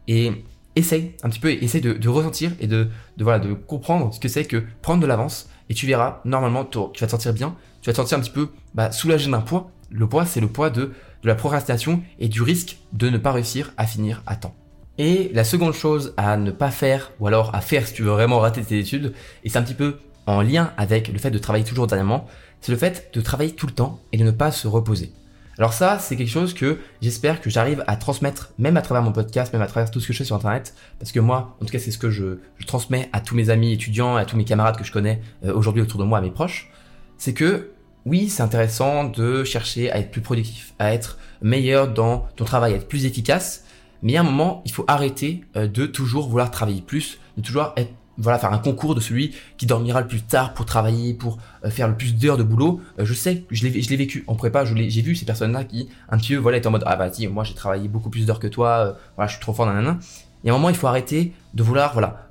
Et 0.09 0.33
essaye 0.77 1.13
un 1.23 1.29
petit 1.29 1.41
peu, 1.41 1.51
essaye 1.51 1.81
de, 1.81 1.93
de 1.93 2.09
ressentir 2.09 2.53
et 2.61 2.67
de, 2.67 2.89
de, 3.17 3.25
voilà, 3.25 3.39
de 3.39 3.53
comprendre 3.53 4.15
ce 4.15 4.21
que 4.21 4.29
c'est 4.29 4.45
que 4.45 4.63
prendre 4.81 5.03
de 5.03 5.07
l'avance 5.07 5.51
et 5.69 5.75
tu 5.75 5.87
verras, 5.87 6.21
normalement, 6.25 6.65
tu 6.65 6.79
vas 6.79 7.07
te 7.07 7.11
sentir 7.11 7.33
bien, 7.33 7.55
tu 7.81 7.91
vas 7.91 7.93
te 7.93 7.97
sentir 7.97 8.19
un 8.19 8.21
petit 8.21 8.31
peu 8.31 8.49
bah, 8.75 8.93
soulagé 8.93 9.31
d'un 9.31 9.41
poids. 9.41 9.71
Le 9.91 10.09
poids, 10.09 10.25
c'est 10.25 10.41
le 10.41 10.49
poids 10.49 10.71
de, 10.71 10.93
de 11.23 11.29
la 11.29 11.35
procrastination 11.35 12.03
et 12.19 12.29
du 12.29 12.43
risque 12.43 12.79
de 12.93 13.11
ne 13.11 13.19
pas 13.19 13.33
réussir 13.33 13.73
à 13.77 13.87
finir 13.87 14.23
à 14.27 14.37
temps. 14.37 14.55
Et 14.99 15.31
la 15.33 15.45
seconde 15.45 15.73
chose 15.73 16.15
à 16.17 16.37
ne 16.37 16.51
pas 16.51 16.71
faire, 16.71 17.13
ou 17.19 17.27
alors 17.27 17.55
à 17.55 17.61
faire 17.61 17.87
si 17.87 17.95
tu 17.95 18.03
veux 18.03 18.11
vraiment 18.11 18.39
rater 18.39 18.63
tes 18.63 18.79
études, 18.79 19.15
et 19.45 19.49
c'est 19.49 19.59
un 19.59 19.63
petit 19.63 19.75
peu 19.75 19.99
en 20.27 20.43
lien 20.43 20.73
avec 20.77 21.09
le 21.09 21.19
fait 21.19 21.31
de 21.31 21.39
travailler 21.39 21.65
toujours 21.65 21.87
dernièrement, 21.87 22.27
c'est 22.61 22.73
le 22.73 22.79
fait 22.79 23.11
de 23.13 23.21
travailler 23.21 23.53
tout 23.53 23.67
le 23.67 23.73
temps 23.73 24.01
et 24.13 24.19
de 24.19 24.25
ne 24.25 24.31
pas 24.31 24.53
se 24.53 24.69
reposer. 24.69 25.13
Alors 25.59 25.75
ça, 25.75 25.99
c'est 25.99 26.17
quelque 26.17 26.31
chose 26.31 26.55
que 26.55 26.79
j'espère 27.03 27.41
que 27.41 27.51
j'arrive 27.51 27.85
à 27.87 27.97
transmettre, 27.97 28.53
même 28.59 28.77
à 28.77 28.83
travers 28.83 29.03
mon 29.03 29.13
podcast, 29.13 29.53
même 29.53 29.63
à 29.63 29.67
travers 29.67 29.91
tout 29.91 30.01
ce 30.01 30.07
que 30.07 30.13
je 30.13 30.19
fais 30.19 30.25
sur 30.25 30.37
Internet, 30.37 30.75
parce 30.99 31.13
que 31.13 31.21
moi, 31.21 31.57
en 31.61 31.67
tout 31.67 31.73
cas, 31.73 31.79
c'est 31.79 31.91
ce 31.91 31.99
que 31.99 32.11
je, 32.11 32.39
transmets 32.67 33.11
à 33.13 33.21
tous 33.21 33.35
mes 33.35 33.51
amis 33.51 33.73
étudiants, 33.73 34.17
à 34.17 34.25
tous 34.25 34.37
mes 34.37 34.45
camarades 34.45 34.77
que 34.77 34.85
je 34.85 34.93
connais 34.93 35.21
euh, 35.45 35.53
aujourd'hui 35.53 35.83
autour 35.83 36.01
de 36.01 36.05
moi, 36.05 36.19
à 36.19 36.21
mes 36.23 36.31
proches, 36.31 36.71
c'est 37.19 37.35
que 37.35 37.71
oui, 38.07 38.29
c'est 38.29 38.43
intéressant 38.43 39.05
de 39.05 39.45
chercher 39.45 39.93
à 39.93 39.99
être 39.99 40.11
plus 40.11 40.23
productif, 40.23 40.75
à 40.79 40.93
être 40.93 41.19
meilleur 41.43 41.93
dans 41.93 42.27
ton 42.37 42.45
travail, 42.45 42.73
à 42.73 42.77
être 42.77 42.89
plus 42.89 43.05
efficace, 43.05 43.65
mais 44.03 44.17
à 44.17 44.21
un 44.21 44.25
moment, 44.25 44.63
il 44.65 44.73
faut 44.73 44.85
arrêter 44.89 45.45
euh, 45.57 45.69
de 45.69 45.87
toujours 45.87 46.29
vouloir 46.29 46.51
travailler 46.51 46.83
plus, 46.83 47.19
de 47.37 47.43
toujours 47.43 47.73
être 47.77 47.93
voilà, 48.19 48.39
faire 48.39 48.53
un 48.53 48.59
concours 48.59 48.95
de 48.95 49.01
celui 49.01 49.35
qui 49.57 49.67
dormira 49.67 50.01
le 50.01 50.07
plus 50.07 50.23
tard 50.23 50.55
pour 50.55 50.67
travailler, 50.67 51.15
pour 51.15 51.39
euh, 51.65 51.71
faire 51.71 51.89
le 51.89 51.97
plus 51.97 52.15
d'heures 52.15 52.37
de 52.37 52.43
boulot. 52.43 52.81
Euh, 52.99 53.05
je 53.05 53.15
sais, 53.15 53.45
je 53.51 53.67
l'ai, 53.67 53.83
je 53.83 53.89
l'ai 53.89 53.97
vécu 53.97 54.25
en 54.27 54.35
prépa, 54.35 54.65
je 54.65 54.75
j'ai 54.75 55.03
vu 55.03 55.15
ces 55.15 55.25
personnes-là 55.25 55.65
qui, 55.65 55.89
un 56.09 56.19
petit 56.19 56.35
peu, 56.35 56.39
voilà, 56.39 56.59
étaient 56.59 56.67
en 56.67 56.73
mode, 56.73 56.85
ah 56.87 56.97
bah 56.97 57.13
si, 57.13 57.27
moi 57.27 57.45
j'ai 57.45 57.55
travaillé 57.55 57.89
beaucoup 57.89 58.11
plus 58.11 58.27
d'heures 58.27 58.41
que 58.41 58.49
toi, 58.49 58.69
euh, 58.69 58.93
voilà, 59.17 59.29
je 59.29 59.35
suis 59.35 59.41
trop 59.41 59.53
fort, 59.53 59.67
nanana. 59.67 59.99
Et 60.45 60.51
à 60.51 60.53
un 60.53 60.57
moment, 60.57 60.71
il 60.71 60.75
faut 60.75 60.89
arrêter 60.89 61.33
de 61.55 61.63
vouloir, 61.63 61.93
voilà, 61.93 62.27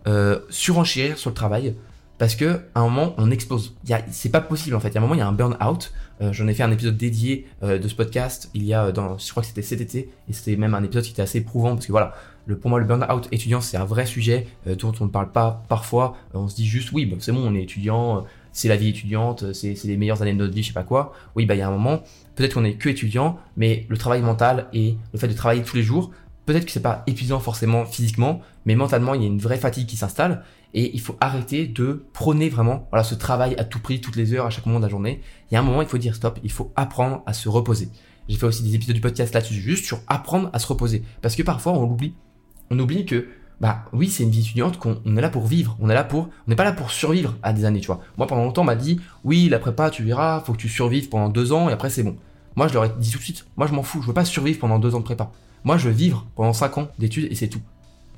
surenchérir 0.49 1.17
sur 1.17 1.29
le 1.29 1.33
travail, 1.33 1.75
parce 2.17 2.35
que 2.35 2.59
à 2.75 2.81
un 2.81 2.83
moment, 2.83 3.15
on 3.17 3.31
explose. 3.31 3.73
c'est 4.11 4.31
pas 4.31 4.41
possible 4.41 4.75
en 4.75 4.81
fait. 4.81 4.93
À 4.97 4.99
un 4.99 5.01
moment, 5.01 5.15
il 5.15 5.19
y 5.19 5.21
a 5.21 5.27
un 5.27 5.31
burn-out. 5.31 5.93
j'en 6.19 6.47
ai 6.49 6.53
fait 6.53 6.63
un 6.63 6.71
épisode 6.71 6.97
dédié 6.97 7.47
de 7.61 7.87
ce 7.87 7.95
podcast. 7.95 8.49
Il 8.53 8.65
y 8.65 8.73
a, 8.73 8.91
dans, 8.91 9.17
je 9.17 9.29
crois 9.31 9.43
que 9.43 9.47
c'était 9.47 9.61
cet 9.61 9.79
été, 9.79 10.11
et 10.29 10.33
c'était 10.33 10.57
même 10.57 10.73
un 10.73 10.83
épisode 10.83 11.05
qui 11.05 11.11
était 11.11 11.21
assez 11.21 11.37
éprouvant 11.37 11.75
parce 11.75 11.85
que 11.85 11.91
voilà, 11.93 12.13
le, 12.45 12.57
pour 12.57 12.69
moi, 12.69 12.79
le 12.79 12.85
burn-out 12.85 13.27
étudiant, 13.31 13.61
c'est 13.61 13.77
un 13.77 13.85
vrai 13.85 14.05
sujet 14.05 14.47
euh, 14.67 14.75
dont 14.75 14.93
on 14.99 15.05
ne 15.05 15.09
parle 15.09 15.31
pas 15.31 15.63
parfois. 15.69 16.15
Euh, 16.33 16.39
on 16.39 16.47
se 16.47 16.55
dit 16.55 16.67
juste, 16.67 16.91
oui, 16.91 17.05
bon, 17.05 17.17
c'est 17.19 17.31
bon, 17.31 17.41
on 17.45 17.55
est 17.55 17.63
étudiant, 17.63 18.17
euh, 18.17 18.21
c'est 18.51 18.67
la 18.67 18.75
vie 18.75 18.89
étudiante, 18.89 19.53
c'est 19.53 19.75
les 19.85 19.97
meilleures 19.97 20.21
années 20.21 20.33
de 20.33 20.37
notre 20.37 20.53
vie, 20.53 20.63
je 20.63 20.69
sais 20.69 20.73
pas 20.73 20.83
quoi. 20.83 21.13
Oui, 21.35 21.45
bah 21.45 21.55
il 21.55 21.59
y 21.59 21.61
a 21.61 21.67
un 21.67 21.71
moment, 21.71 22.01
peut-être 22.35 22.55
qu'on 22.55 22.65
est 22.65 22.73
que 22.73 22.89
étudiant, 22.89 23.37
mais 23.55 23.85
le 23.87 23.97
travail 23.97 24.21
mental 24.21 24.67
et 24.73 24.97
le 25.13 25.19
fait 25.19 25.27
de 25.27 25.33
travailler 25.33 25.63
tous 25.63 25.77
les 25.77 25.83
jours, 25.83 26.11
peut-être 26.45 26.65
que 26.65 26.71
c'est 26.71 26.81
pas 26.81 27.03
épuisant 27.07 27.39
forcément 27.39 27.85
physiquement, 27.85 28.41
mais 28.65 28.75
mentalement, 28.75 29.13
il 29.13 29.21
y 29.21 29.23
a 29.23 29.27
une 29.27 29.39
vraie 29.39 29.57
fatigue 29.57 29.87
qui 29.87 29.95
s'installe 29.95 30.43
et 30.73 30.93
il 30.93 30.99
faut 31.01 31.15
arrêter 31.19 31.67
de 31.67 32.05
prôner 32.13 32.49
vraiment 32.49 32.87
voilà 32.91 33.03
ce 33.03 33.15
travail 33.15 33.55
à 33.57 33.63
tout 33.63 33.79
prix, 33.79 34.01
toutes 34.01 34.15
les 34.15 34.33
heures, 34.33 34.45
à 34.45 34.49
chaque 34.49 34.65
moment 34.65 34.79
de 34.79 34.85
la 34.85 34.89
journée. 34.89 35.21
Il 35.49 35.53
y 35.53 35.57
a 35.57 35.61
un 35.61 35.63
moment, 35.63 35.81
il 35.81 35.87
faut 35.87 35.97
dire 35.97 36.15
stop, 36.15 36.39
il 36.43 36.51
faut 36.51 36.71
apprendre 36.75 37.23
à 37.25 37.33
se 37.33 37.47
reposer. 37.47 37.89
J'ai 38.27 38.37
fait 38.37 38.45
aussi 38.45 38.63
des 38.63 38.75
épisodes 38.75 38.95
du 38.95 39.01
podcast 39.01 39.33
là-dessus, 39.33 39.55
juste 39.55 39.85
sur 39.85 39.99
apprendre 40.07 40.49
à 40.53 40.59
se 40.59 40.67
reposer. 40.67 41.03
Parce 41.21 41.35
que 41.35 41.43
parfois, 41.43 41.73
on 41.73 41.85
l'oublie 41.85 42.13
on 42.71 42.79
oublie 42.79 43.05
que 43.05 43.27
bah 43.59 43.85
oui, 43.93 44.09
c'est 44.09 44.23
une 44.23 44.31
vie 44.31 44.39
étudiante 44.39 44.79
qu'on 44.79 44.95
est 45.05 45.21
là 45.21 45.29
pour 45.29 45.45
vivre, 45.45 45.77
on 45.79 45.89
est 45.91 45.93
là 45.93 46.03
pour 46.03 46.29
on 46.47 46.49
n'est 46.49 46.55
pas 46.55 46.63
là 46.63 46.71
pour 46.71 46.89
survivre 46.89 47.35
à 47.43 47.53
des 47.53 47.65
années, 47.65 47.79
tu 47.79 47.87
vois. 47.87 48.01
Moi 48.17 48.25
pendant 48.25 48.43
longtemps 48.43 48.63
on 48.63 48.65
m'a 48.65 48.75
dit 48.75 48.99
"Oui, 49.23 49.49
la 49.49 49.59
prépa, 49.59 49.91
tu 49.91 50.03
verras, 50.03 50.39
faut 50.39 50.53
que 50.53 50.57
tu 50.57 50.69
survives 50.69 51.09
pendant 51.09 51.29
deux 51.29 51.51
ans 51.51 51.69
et 51.69 51.73
après 51.73 51.91
c'est 51.91 52.01
bon." 52.01 52.15
Moi 52.55 52.67
je 52.67 52.73
leur 52.73 52.85
ai 52.85 52.89
dit 52.97 53.11
tout 53.11 53.19
de 53.19 53.23
suite, 53.23 53.45
moi 53.57 53.67
je 53.67 53.73
m'en 53.73 53.83
fous, 53.83 54.01
je 54.01 54.07
veux 54.07 54.13
pas 54.13 54.25
survivre 54.25 54.59
pendant 54.59 54.79
deux 54.79 54.95
ans 54.95 54.99
de 54.99 55.03
prépa. 55.03 55.31
Moi 55.63 55.77
je 55.77 55.89
veux 55.89 55.93
vivre 55.93 56.25
pendant 56.35 56.53
cinq 56.53 56.79
ans 56.79 56.87
d'études 56.97 57.31
et 57.31 57.35
c'est 57.35 57.49
tout. 57.49 57.61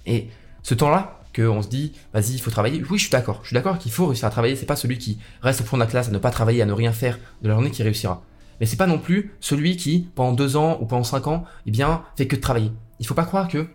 Et 0.06 0.30
ce 0.62 0.74
temps-là, 0.76 1.20
qu'on 1.36 1.62
se 1.62 1.68
dit, 1.68 1.94
vas-y, 2.14 2.34
il 2.34 2.40
faut 2.40 2.52
travailler. 2.52 2.82
Oui, 2.90 2.98
je 2.98 3.04
suis 3.04 3.12
d'accord. 3.12 3.40
Je 3.42 3.48
suis 3.48 3.54
d'accord 3.54 3.78
qu'il 3.80 3.92
faut 3.92 4.08
réussir 4.08 4.28
à 4.28 4.30
travailler. 4.30 4.56
C'est 4.56 4.66
pas 4.66 4.76
celui 4.76 4.98
qui 4.98 5.18
reste 5.42 5.62
au 5.62 5.64
fond 5.64 5.78
de 5.78 5.82
la 5.82 5.88
classe 5.88 6.08
à 6.08 6.12
ne 6.12 6.20
pas 6.20 6.32
travailler, 6.32 6.62
à 6.62 6.66
ne 6.66 6.74
rien 6.74 6.92
faire 6.94 7.20
de 7.42 7.48
la 7.48 7.56
journée 7.56 7.72
qui 7.72 7.84
réussira. 7.84 8.22
Mais 8.60 8.66
c'est 8.66 8.78
pas 8.78 8.88
non 8.88 9.00
plus 9.00 9.34
celui 9.40 9.76
qui, 9.78 10.08
pendant 10.16 10.34
deux 10.34 10.56
ans 10.56 10.78
ou 10.80 10.86
pendant 10.86 11.04
cinq 11.04 11.28
ans, 11.28 11.44
eh 11.66 11.72
bien, 11.72 12.04
fait 12.16 12.28
que 12.28 12.36
de 12.36 12.42
travailler. 12.42 12.72
Il 13.00 13.08
faut 13.08 13.16
pas 13.16 13.26
croire 13.26 13.48
que 13.48 13.68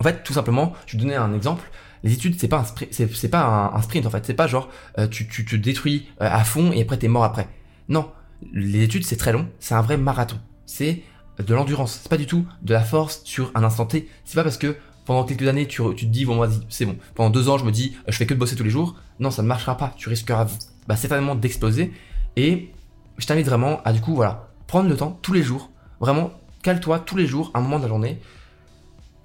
en 0.00 0.04
fait, 0.04 0.22
tout 0.24 0.32
simplement, 0.32 0.72
je 0.86 0.96
vais 0.96 1.02
donner 1.02 1.14
un 1.14 1.34
exemple. 1.34 1.70
Les 2.02 2.14
études, 2.14 2.40
c'est 2.40 2.48
pas 2.48 2.58
un 2.58 2.64
sprint, 2.64 3.30
pas 3.30 3.70
un, 3.74 3.82
sprint 3.82 4.06
en 4.06 4.10
fait. 4.10 4.24
C'est 4.24 4.34
pas 4.34 4.46
genre 4.46 4.70
euh, 4.98 5.06
tu, 5.06 5.28
tu 5.28 5.44
te 5.44 5.54
détruis 5.56 6.08
euh, 6.22 6.28
à 6.30 6.42
fond 6.44 6.72
et 6.72 6.80
après 6.80 6.96
t'es 6.96 7.08
mort 7.08 7.24
après. 7.24 7.48
Non, 7.90 8.10
les 8.54 8.82
études 8.82 9.04
c'est 9.04 9.18
très 9.18 9.32
long. 9.32 9.48
C'est 9.58 9.74
un 9.74 9.82
vrai 9.82 9.98
marathon. 9.98 10.38
C'est 10.64 11.02
de 11.38 11.54
l'endurance. 11.54 12.00
C'est 12.02 12.08
pas 12.08 12.16
du 12.16 12.26
tout 12.26 12.46
de 12.62 12.72
la 12.72 12.80
force 12.80 13.20
sur 13.24 13.52
un 13.54 13.62
instant 13.62 13.84
T. 13.84 14.08
C'est 14.24 14.36
pas 14.36 14.42
parce 14.42 14.56
que 14.56 14.76
pendant 15.04 15.24
quelques 15.24 15.46
années 15.46 15.66
tu, 15.66 15.82
te 15.82 16.04
dis 16.06 16.24
bon 16.24 16.38
vas-y 16.38 16.60
c'est 16.70 16.86
bon. 16.86 16.96
Pendant 17.14 17.28
deux 17.28 17.50
ans 17.50 17.58
je 17.58 17.66
me 17.66 17.70
dis 17.70 17.94
je 18.08 18.16
fais 18.16 18.24
que 18.24 18.32
bosser 18.32 18.56
tous 18.56 18.64
les 18.64 18.70
jours. 18.70 18.96
Non, 19.18 19.30
ça 19.30 19.42
ne 19.42 19.48
marchera 19.48 19.76
pas. 19.76 19.92
Tu 19.98 20.08
risqueras 20.08 20.46
bah, 20.88 20.96
certainement 20.96 21.34
d'exploser. 21.34 21.92
Et 22.36 22.72
je 23.18 23.26
t'invite 23.26 23.46
vraiment 23.46 23.82
à 23.84 23.92
du 23.92 24.00
coup 24.00 24.14
voilà 24.14 24.48
prendre 24.66 24.88
le 24.88 24.96
temps 24.96 25.18
tous 25.20 25.34
les 25.34 25.42
jours 25.42 25.70
vraiment 26.00 26.30
cale-toi 26.62 27.00
tous 27.00 27.16
les 27.16 27.26
jours, 27.26 27.50
un 27.54 27.60
moment 27.60 27.78
de 27.78 27.82
la 27.82 27.88
journée, 27.88 28.20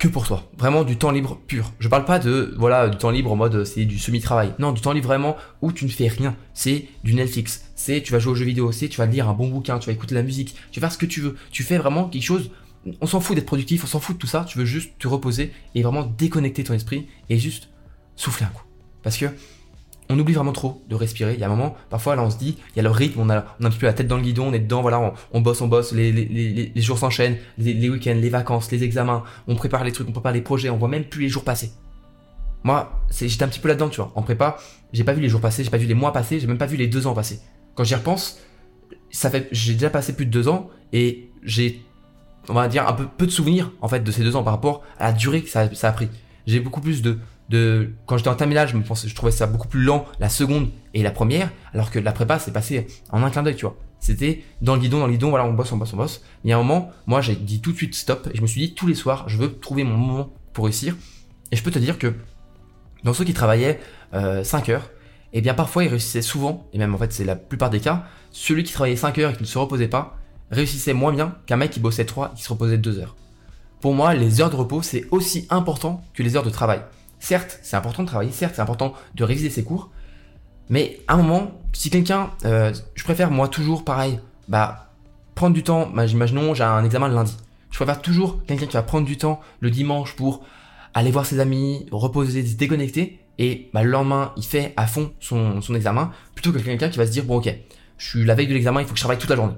pour 0.09 0.27
toi. 0.27 0.49
Vraiment 0.57 0.83
du 0.83 0.97
temps 0.97 1.11
libre 1.11 1.39
pur. 1.47 1.71
Je 1.79 1.87
parle 1.87 2.05
pas 2.05 2.19
de, 2.19 2.53
voilà, 2.57 2.89
du 2.89 2.97
temps 2.97 3.11
libre 3.11 3.31
en 3.31 3.35
mode 3.35 3.63
c'est 3.65 3.85
du 3.85 3.99
semi-travail. 3.99 4.53
Non, 4.59 4.71
du 4.71 4.81
temps 4.81 4.91
libre 4.91 5.07
vraiment 5.07 5.35
où 5.61 5.71
tu 5.71 5.85
ne 5.85 5.89
fais 5.89 6.07
rien. 6.07 6.35
C'est 6.53 6.85
du 7.03 7.13
Netflix. 7.13 7.65
C'est 7.75 8.01
tu 8.01 8.11
vas 8.11 8.19
jouer 8.19 8.31
aux 8.33 8.35
jeux 8.35 8.45
vidéo. 8.45 8.71
C'est 8.71 8.89
tu 8.89 8.97
vas 8.97 9.05
lire 9.05 9.29
un 9.29 9.33
bon 9.33 9.47
bouquin. 9.47 9.79
Tu 9.79 9.87
vas 9.87 9.93
écouter 9.93 10.15
la 10.15 10.23
musique. 10.23 10.55
Tu 10.71 10.79
vas 10.79 10.87
faire 10.87 10.93
ce 10.93 10.97
que 10.97 11.05
tu 11.05 11.21
veux. 11.21 11.35
Tu 11.51 11.63
fais 11.63 11.77
vraiment 11.77 12.09
quelque 12.09 12.23
chose. 12.23 12.51
On 13.01 13.07
s'en 13.07 13.19
fout 13.19 13.35
d'être 13.35 13.45
productif. 13.45 13.83
On 13.83 13.87
s'en 13.87 13.99
fout 13.99 14.15
de 14.15 14.21
tout 14.21 14.27
ça. 14.27 14.45
Tu 14.47 14.57
veux 14.57 14.65
juste 14.65 14.93
te 14.99 15.07
reposer 15.07 15.51
et 15.73 15.81
vraiment 15.81 16.03
déconnecter 16.03 16.63
ton 16.63 16.73
esprit 16.73 17.07
et 17.29 17.37
juste 17.37 17.69
souffler 18.15 18.45
un 18.45 18.49
coup. 18.49 18.63
Parce 19.03 19.17
que 19.17 19.25
on 20.09 20.19
oublie 20.19 20.33
vraiment 20.33 20.51
trop 20.51 20.83
de 20.87 20.95
respirer. 20.95 21.33
Il 21.33 21.39
y 21.39 21.43
a 21.43 21.47
un 21.47 21.49
moment, 21.49 21.75
parfois 21.89 22.15
là 22.15 22.23
on 22.23 22.29
se 22.29 22.37
dit, 22.37 22.57
il 22.73 22.77
y 22.77 22.79
a 22.79 22.83
le 22.83 22.89
rythme, 22.89 23.19
on 23.19 23.29
a, 23.29 23.37
un 23.37 23.69
petit 23.69 23.79
peu 23.79 23.85
la 23.85 23.93
tête 23.93 24.07
dans 24.07 24.17
le 24.17 24.23
guidon, 24.23 24.47
on 24.47 24.53
est 24.53 24.59
dedans, 24.59 24.81
voilà, 24.81 25.13
on, 25.31 25.41
bosse, 25.41 25.61
on 25.61 25.67
bosse, 25.67 25.91
les, 25.93 26.11
les, 26.11 26.25
les, 26.25 26.71
les 26.73 26.81
jours 26.81 26.97
s'enchaînent, 26.97 27.37
les, 27.57 27.89
week-ends, 27.89 28.17
les 28.19 28.29
vacances, 28.29 28.71
les 28.71 28.83
examens, 28.83 29.23
on 29.47 29.55
prépare 29.55 29.83
les 29.83 29.91
trucs, 29.91 30.07
on 30.07 30.11
prépare 30.11 30.33
les 30.33 30.41
projets, 30.41 30.69
on 30.69 30.77
voit 30.77 30.89
même 30.89 31.05
plus 31.05 31.23
les 31.23 31.29
jours 31.29 31.43
passer. 31.43 31.71
Moi, 32.63 32.99
j'étais 33.11 33.43
un 33.43 33.47
petit 33.47 33.59
peu 33.59 33.67
là-dedans, 33.67 33.89
tu 33.89 33.97
vois. 33.97 34.11
En 34.15 34.23
prépa, 34.23 34.57
j'ai 34.91 35.03
pas 35.03 35.13
vu 35.13 35.21
les 35.21 35.29
jours 35.29 35.41
passer, 35.41 35.63
j'ai 35.63 35.69
pas 35.69 35.77
vu 35.77 35.85
les 35.85 35.93
mois 35.93 36.11
passer, 36.11 36.39
j'ai 36.39 36.47
même 36.47 36.57
pas 36.57 36.65
vu 36.65 36.77
les 36.77 36.87
deux 36.87 37.05
ans 37.05 37.13
passer. 37.13 37.39
Quand 37.75 37.83
j'y 37.83 37.93
repense, 37.93 38.39
ça 39.11 39.29
fait, 39.29 39.47
j'ai 39.51 39.73
déjà 39.73 39.91
passé 39.91 40.13
plus 40.13 40.25
de 40.25 40.31
deux 40.31 40.47
ans 40.47 40.69
et 40.91 41.29
j'ai, 41.43 41.81
on 42.49 42.53
va 42.53 42.67
dire, 42.67 42.87
un 42.87 42.93
peu 42.93 43.05
peu 43.05 43.27
de 43.27 43.31
souvenirs 43.31 43.71
en 43.81 43.87
fait 43.87 43.99
de 43.99 44.11
ces 44.11 44.23
deux 44.23 44.35
ans 44.35 44.43
par 44.43 44.53
rapport 44.53 44.83
à 44.97 45.05
la 45.05 45.13
durée 45.13 45.43
que 45.43 45.49
ça, 45.49 45.73
ça 45.75 45.89
a 45.89 45.91
pris. 45.91 46.09
J'ai 46.47 46.59
beaucoup 46.59 46.81
plus 46.81 47.01
de 47.01 47.19
quand 47.49 48.17
j'étais 48.17 48.29
en 48.29 48.35
terminale, 48.35 48.67
je 48.67 49.07
je 49.07 49.15
trouvais 49.15 49.31
ça 49.31 49.45
beaucoup 49.45 49.67
plus 49.67 49.83
lent 49.83 50.05
la 50.19 50.29
seconde 50.29 50.69
et 50.93 51.03
la 51.03 51.11
première, 51.11 51.51
alors 51.73 51.91
que 51.91 51.99
la 51.99 52.11
prépa 52.11 52.39
c'est 52.39 52.51
passé 52.51 52.87
en 53.11 53.23
un 53.23 53.29
clin 53.29 53.43
d'œil, 53.43 53.55
tu 53.55 53.65
vois. 53.65 53.77
C'était 53.99 54.43
dans 54.61 54.75
le 54.75 54.81
guidon, 54.81 54.99
dans 54.99 55.07
le 55.07 55.13
guidon, 55.13 55.29
voilà, 55.29 55.45
on 55.45 55.53
bosse, 55.53 55.71
on 55.71 55.77
bosse, 55.77 55.93
on 55.93 55.97
bosse. 55.97 56.21
Il 56.43 56.49
y 56.49 56.53
a 56.53 56.57
un 56.57 56.63
moment, 56.63 56.91
moi 57.07 57.21
j'ai 57.21 57.35
dit 57.35 57.61
tout 57.61 57.71
de 57.71 57.77
suite 57.77 57.95
stop 57.95 58.27
et 58.33 58.37
je 58.37 58.41
me 58.41 58.47
suis 58.47 58.61
dit 58.61 58.73
tous 58.73 58.87
les 58.87 58.95
soirs, 58.95 59.27
je 59.27 59.37
veux 59.37 59.57
trouver 59.57 59.83
mon 59.83 59.97
moment 59.97 60.33
pour 60.53 60.65
réussir. 60.65 60.95
Et 61.51 61.55
je 61.55 61.63
peux 61.63 61.71
te 61.71 61.79
dire 61.79 61.97
que 61.97 62.13
dans 63.03 63.13
ceux 63.13 63.23
qui 63.23 63.33
travaillaient 63.33 63.79
euh, 64.13 64.43
5 64.43 64.69
heures, 64.69 64.89
eh 65.33 65.41
bien 65.41 65.53
parfois 65.53 65.83
ils 65.83 65.89
réussissaient 65.89 66.21
souvent, 66.21 66.67
et 66.73 66.77
même 66.77 66.93
en 66.93 66.97
fait 66.97 67.13
c'est 67.13 67.25
la 67.25 67.35
plupart 67.35 67.69
des 67.69 67.79
cas, 67.79 68.05
celui 68.31 68.63
qui 68.63 68.73
travaillait 68.73 68.95
5 68.95 69.17
heures 69.19 69.31
et 69.31 69.35
qui 69.35 69.43
ne 69.43 69.47
se 69.47 69.57
reposait 69.57 69.87
pas, 69.87 70.17
réussissait 70.51 70.93
moins 70.93 71.11
bien 71.11 71.35
qu'un 71.45 71.57
mec 71.57 71.71
qui 71.71 71.79
bossait 71.79 72.05
3 72.05 72.31
et 72.31 72.37
qui 72.37 72.43
se 72.43 72.49
reposait 72.49 72.77
2 72.77 72.99
heures. 72.99 73.15
Pour 73.81 73.93
moi, 73.93 74.13
les 74.13 74.41
heures 74.41 74.49
de 74.49 74.55
repos, 74.55 74.81
c'est 74.81 75.05
aussi 75.11 75.45
important 75.49 76.03
que 76.13 76.23
les 76.23 76.35
heures 76.35 76.43
de 76.43 76.49
travail. 76.49 76.81
Certes, 77.19 77.59
c'est 77.63 77.75
important 77.75 78.03
de 78.03 78.07
travailler, 78.07 78.31
certes, 78.31 78.53
c'est 78.55 78.61
important 78.61 78.93
de 79.15 79.23
réviser 79.23 79.49
ses 79.49 79.63
cours, 79.63 79.89
mais 80.69 80.99
à 81.07 81.13
un 81.13 81.17
moment, 81.17 81.51
si 81.73 81.89
quelqu'un, 81.89 82.31
euh, 82.45 82.73
je 82.93 83.03
préfère 83.03 83.31
moi 83.31 83.47
toujours 83.47 83.83
pareil, 83.83 84.19
bah 84.47 84.91
prendre 85.33 85.53
du 85.53 85.63
temps, 85.63 85.87
bah, 85.87 86.05
imaginons 86.05 86.53
j'ai 86.53 86.63
un 86.63 86.83
examen 86.83 87.07
le 87.07 87.15
lundi, 87.15 87.35
je 87.71 87.77
préfère 87.77 88.01
toujours 88.01 88.43
quelqu'un 88.45 88.67
qui 88.67 88.73
va 88.73 88.83
prendre 88.83 89.05
du 89.05 89.17
temps 89.17 89.39
le 89.59 89.69
dimanche 89.69 90.15
pour 90.15 90.45
aller 90.93 91.11
voir 91.11 91.25
ses 91.25 91.39
amis, 91.39 91.87
reposer, 91.91 92.45
se 92.45 92.55
déconnecter, 92.55 93.19
et 93.37 93.69
bah, 93.73 93.83
le 93.83 93.89
lendemain 93.89 94.31
il 94.37 94.43
fait 94.43 94.73
à 94.77 94.87
fond 94.87 95.11
son, 95.19 95.61
son 95.61 95.75
examen, 95.75 96.11
plutôt 96.35 96.51
que 96.51 96.59
quelqu'un 96.59 96.89
qui 96.89 96.97
va 96.97 97.05
se 97.05 97.11
dire 97.11 97.25
bon 97.25 97.37
ok, 97.37 97.53
je 97.97 98.07
suis 98.07 98.25
la 98.25 98.35
veille 98.35 98.47
de 98.47 98.53
l'examen, 98.53 98.81
il 98.81 98.87
faut 98.87 98.93
que 98.93 98.97
je 98.97 99.03
travaille 99.03 99.19
toute 99.19 99.29
la 99.29 99.35
journée. 99.35 99.55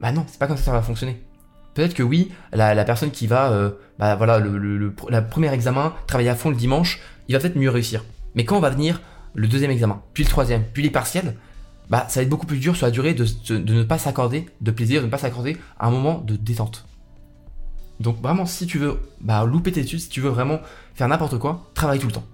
Bah 0.00 0.12
non, 0.12 0.24
c'est 0.28 0.38
pas 0.38 0.46
comme 0.46 0.56
ça 0.56 0.62
que 0.62 0.66
ça 0.66 0.72
va 0.72 0.82
fonctionner. 0.82 1.22
Peut-être 1.76 1.92
que 1.92 2.02
oui, 2.02 2.32
la, 2.54 2.84
personne 2.84 3.10
qui 3.10 3.26
va, 3.26 3.52
euh, 3.52 3.70
bah 3.98 4.16
voilà, 4.16 4.38
le, 4.38 4.94
premier 5.28 5.52
examen, 5.52 5.92
travailler 6.06 6.30
à 6.30 6.34
fond 6.34 6.48
le 6.48 6.56
dimanche, 6.56 7.00
il 7.28 7.34
va 7.34 7.38
peut-être 7.38 7.56
mieux 7.56 7.68
réussir. 7.68 8.02
Mais 8.34 8.46
quand 8.46 8.56
on 8.56 8.60
va 8.60 8.70
venir 8.70 9.02
le 9.34 9.46
deuxième 9.46 9.70
examen, 9.70 10.00
puis 10.14 10.24
le 10.24 10.30
troisième, 10.30 10.64
puis 10.72 10.82
les 10.82 10.88
partiels, 10.88 11.36
bah 11.90 12.06
ça 12.08 12.20
va 12.20 12.22
être 12.22 12.30
beaucoup 12.30 12.46
plus 12.46 12.56
dur 12.56 12.76
sur 12.76 12.86
la 12.86 12.90
durée 12.90 13.12
de, 13.12 13.26
ne 13.58 13.82
pas 13.82 13.98
s'accorder 13.98 14.46
de 14.62 14.70
plaisir, 14.70 15.02
de 15.02 15.06
ne 15.06 15.10
pas 15.10 15.18
s'accorder 15.18 15.58
un 15.78 15.90
moment 15.90 16.22
de 16.26 16.34
détente. 16.34 16.86
Donc 18.00 18.22
vraiment, 18.22 18.46
si 18.46 18.66
tu 18.66 18.78
veux 18.78 18.98
bah, 19.20 19.44
louper 19.44 19.70
tes 19.70 19.80
études, 19.80 20.00
si 20.00 20.08
tu 20.08 20.22
veux 20.22 20.30
vraiment 20.30 20.60
faire 20.94 21.08
n'importe 21.08 21.38
quoi, 21.38 21.70
travaille 21.74 21.98
tout 21.98 22.06
le 22.06 22.14
temps. 22.14 22.24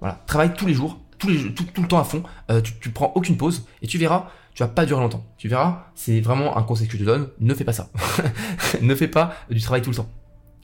Voilà, 0.00 0.20
travaille 0.26 0.52
tous 0.52 0.66
les 0.66 0.74
jours, 0.74 0.98
tout 1.16 1.28
le 1.28 1.88
temps 1.88 1.98
à 1.98 2.04
fond, 2.04 2.22
euh, 2.50 2.60
tu, 2.60 2.74
tu 2.78 2.90
prends 2.90 3.12
aucune 3.14 3.38
pause, 3.38 3.66
et 3.80 3.86
tu 3.86 3.96
verras, 3.96 4.28
tu 4.54 4.62
vas 4.62 4.68
pas 4.68 4.86
durer 4.86 5.00
longtemps. 5.00 5.24
Tu 5.36 5.48
verras, 5.48 5.86
c'est 5.94 6.20
vraiment 6.20 6.56
un 6.56 6.62
conseil 6.62 6.86
que 6.86 6.94
je 6.94 6.98
te 6.98 7.04
donne, 7.04 7.28
ne 7.38 7.54
fais 7.54 7.64
pas 7.64 7.72
ça. 7.72 7.90
ne 8.82 8.94
fais 8.94 9.08
pas 9.08 9.34
du 9.50 9.60
travail 9.60 9.82
tout 9.82 9.90
le 9.90 9.96
temps. 9.96 10.08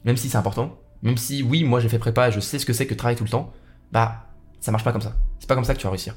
Même 0.04 0.16
si 0.16 0.28
c'est 0.28 0.38
important, 0.38 0.78
même 1.02 1.16
si 1.16 1.42
oui, 1.42 1.64
moi 1.64 1.80
j'ai 1.80 1.88
fait 1.88 1.98
prépa 1.98 2.28
et 2.28 2.32
je 2.32 2.40
sais 2.40 2.58
ce 2.58 2.66
que 2.66 2.72
c'est 2.72 2.86
que 2.86 2.94
travailler 2.94 3.16
tout 3.16 3.24
le 3.24 3.30
temps, 3.30 3.52
bah 3.92 4.26
ça 4.60 4.72
marche 4.72 4.84
pas 4.84 4.92
comme 4.92 5.02
ça. 5.02 5.16
C'est 5.38 5.48
pas 5.48 5.54
comme 5.54 5.64
ça 5.64 5.74
que 5.74 5.78
tu 5.78 5.84
vas 5.84 5.90
réussir. 5.90 6.14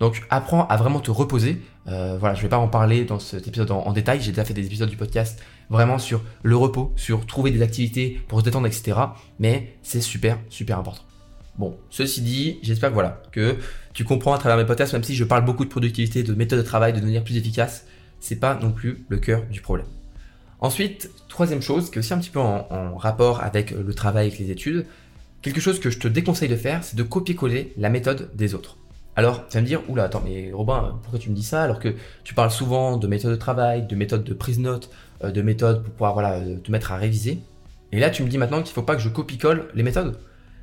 Donc 0.00 0.22
apprends 0.30 0.66
à 0.66 0.76
vraiment 0.76 1.00
te 1.00 1.10
reposer. 1.10 1.62
Euh, 1.86 2.16
voilà, 2.18 2.34
je 2.34 2.42
vais 2.42 2.48
pas 2.48 2.58
en 2.58 2.68
parler 2.68 3.04
dans 3.04 3.18
cet 3.18 3.46
épisode 3.46 3.70
en, 3.70 3.92
détail. 3.92 4.20
J'ai 4.20 4.32
déjà 4.32 4.44
fait 4.44 4.54
des 4.54 4.66
épisodes 4.66 4.88
du 4.88 4.96
podcast 4.96 5.40
vraiment 5.70 5.98
sur 5.98 6.22
le 6.42 6.56
repos, 6.56 6.92
sur 6.96 7.24
trouver 7.26 7.50
des 7.50 7.62
activités 7.62 8.20
pour 8.26 8.40
se 8.40 8.44
détendre, 8.44 8.66
etc. 8.66 8.98
Mais 9.38 9.76
c'est 9.82 10.00
super, 10.00 10.38
super 10.48 10.78
important. 10.78 11.02
Bon, 11.58 11.76
ceci 11.90 12.22
dit, 12.22 12.58
j'espère 12.62 12.88
que 12.88 12.94
voilà, 12.94 13.22
que 13.30 13.56
tu 13.92 14.04
comprends 14.04 14.32
à 14.32 14.38
travers 14.38 14.56
mes 14.56 14.64
podcasts, 14.64 14.94
même 14.94 15.04
si 15.04 15.14
je 15.14 15.24
parle 15.24 15.44
beaucoup 15.44 15.64
de 15.64 15.70
productivité, 15.70 16.22
de 16.22 16.32
méthode 16.32 16.58
de 16.58 16.64
travail, 16.64 16.94
de 16.94 17.00
devenir 17.00 17.22
plus 17.22 17.36
efficace, 17.36 17.84
c'est 18.20 18.36
pas 18.36 18.54
non 18.54 18.72
plus 18.72 19.04
le 19.08 19.18
cœur 19.18 19.42
du 19.50 19.60
problème. 19.60 19.86
Ensuite, 20.60 21.10
troisième 21.28 21.60
chose, 21.60 21.90
qui 21.90 21.96
est 21.96 21.98
aussi 21.98 22.14
un 22.14 22.18
petit 22.18 22.30
peu 22.30 22.38
en, 22.38 22.96
rapport 22.96 23.42
avec 23.42 23.72
le 23.72 23.92
travail, 23.92 24.28
avec 24.28 24.38
les 24.38 24.50
études, 24.50 24.86
quelque 25.42 25.60
chose 25.60 25.78
que 25.78 25.90
je 25.90 25.98
te 25.98 26.08
déconseille 26.08 26.48
de 26.48 26.56
faire, 26.56 26.84
c'est 26.84 26.96
de 26.96 27.02
copier-coller 27.02 27.74
la 27.76 27.90
méthode 27.90 28.30
des 28.34 28.54
autres. 28.54 28.78
Alors, 29.14 29.46
tu 29.48 29.58
vas 29.58 29.60
me 29.60 29.66
dire, 29.66 29.82
oula, 29.88 30.04
attends, 30.04 30.22
mais 30.24 30.52
Robin, 30.52 30.98
pourquoi 31.02 31.18
tu 31.18 31.28
me 31.28 31.34
dis 31.34 31.42
ça 31.42 31.64
alors 31.64 31.80
que 31.80 31.94
tu 32.24 32.32
parles 32.32 32.50
souvent 32.50 32.96
de 32.96 33.06
méthode 33.06 33.32
de 33.32 33.36
travail, 33.36 33.86
de 33.86 33.94
méthode 33.94 34.24
de 34.24 34.32
prise 34.32 34.58
note, 34.58 34.88
euh, 35.22 35.30
de 35.30 35.42
méthode 35.42 35.82
pour 35.82 35.92
pouvoir 35.92 36.14
voilà, 36.14 36.40
te 36.40 36.70
mettre 36.70 36.92
à 36.92 36.96
réviser? 36.96 37.40
Et 37.90 37.98
là, 37.98 38.08
tu 38.08 38.22
me 38.22 38.28
dis 38.28 38.38
maintenant 38.38 38.62
qu'il 38.62 38.72
faut 38.72 38.82
pas 38.82 38.96
que 38.96 39.02
je 39.02 39.10
copie-colle 39.10 39.68
les 39.74 39.82
méthodes? 39.82 40.18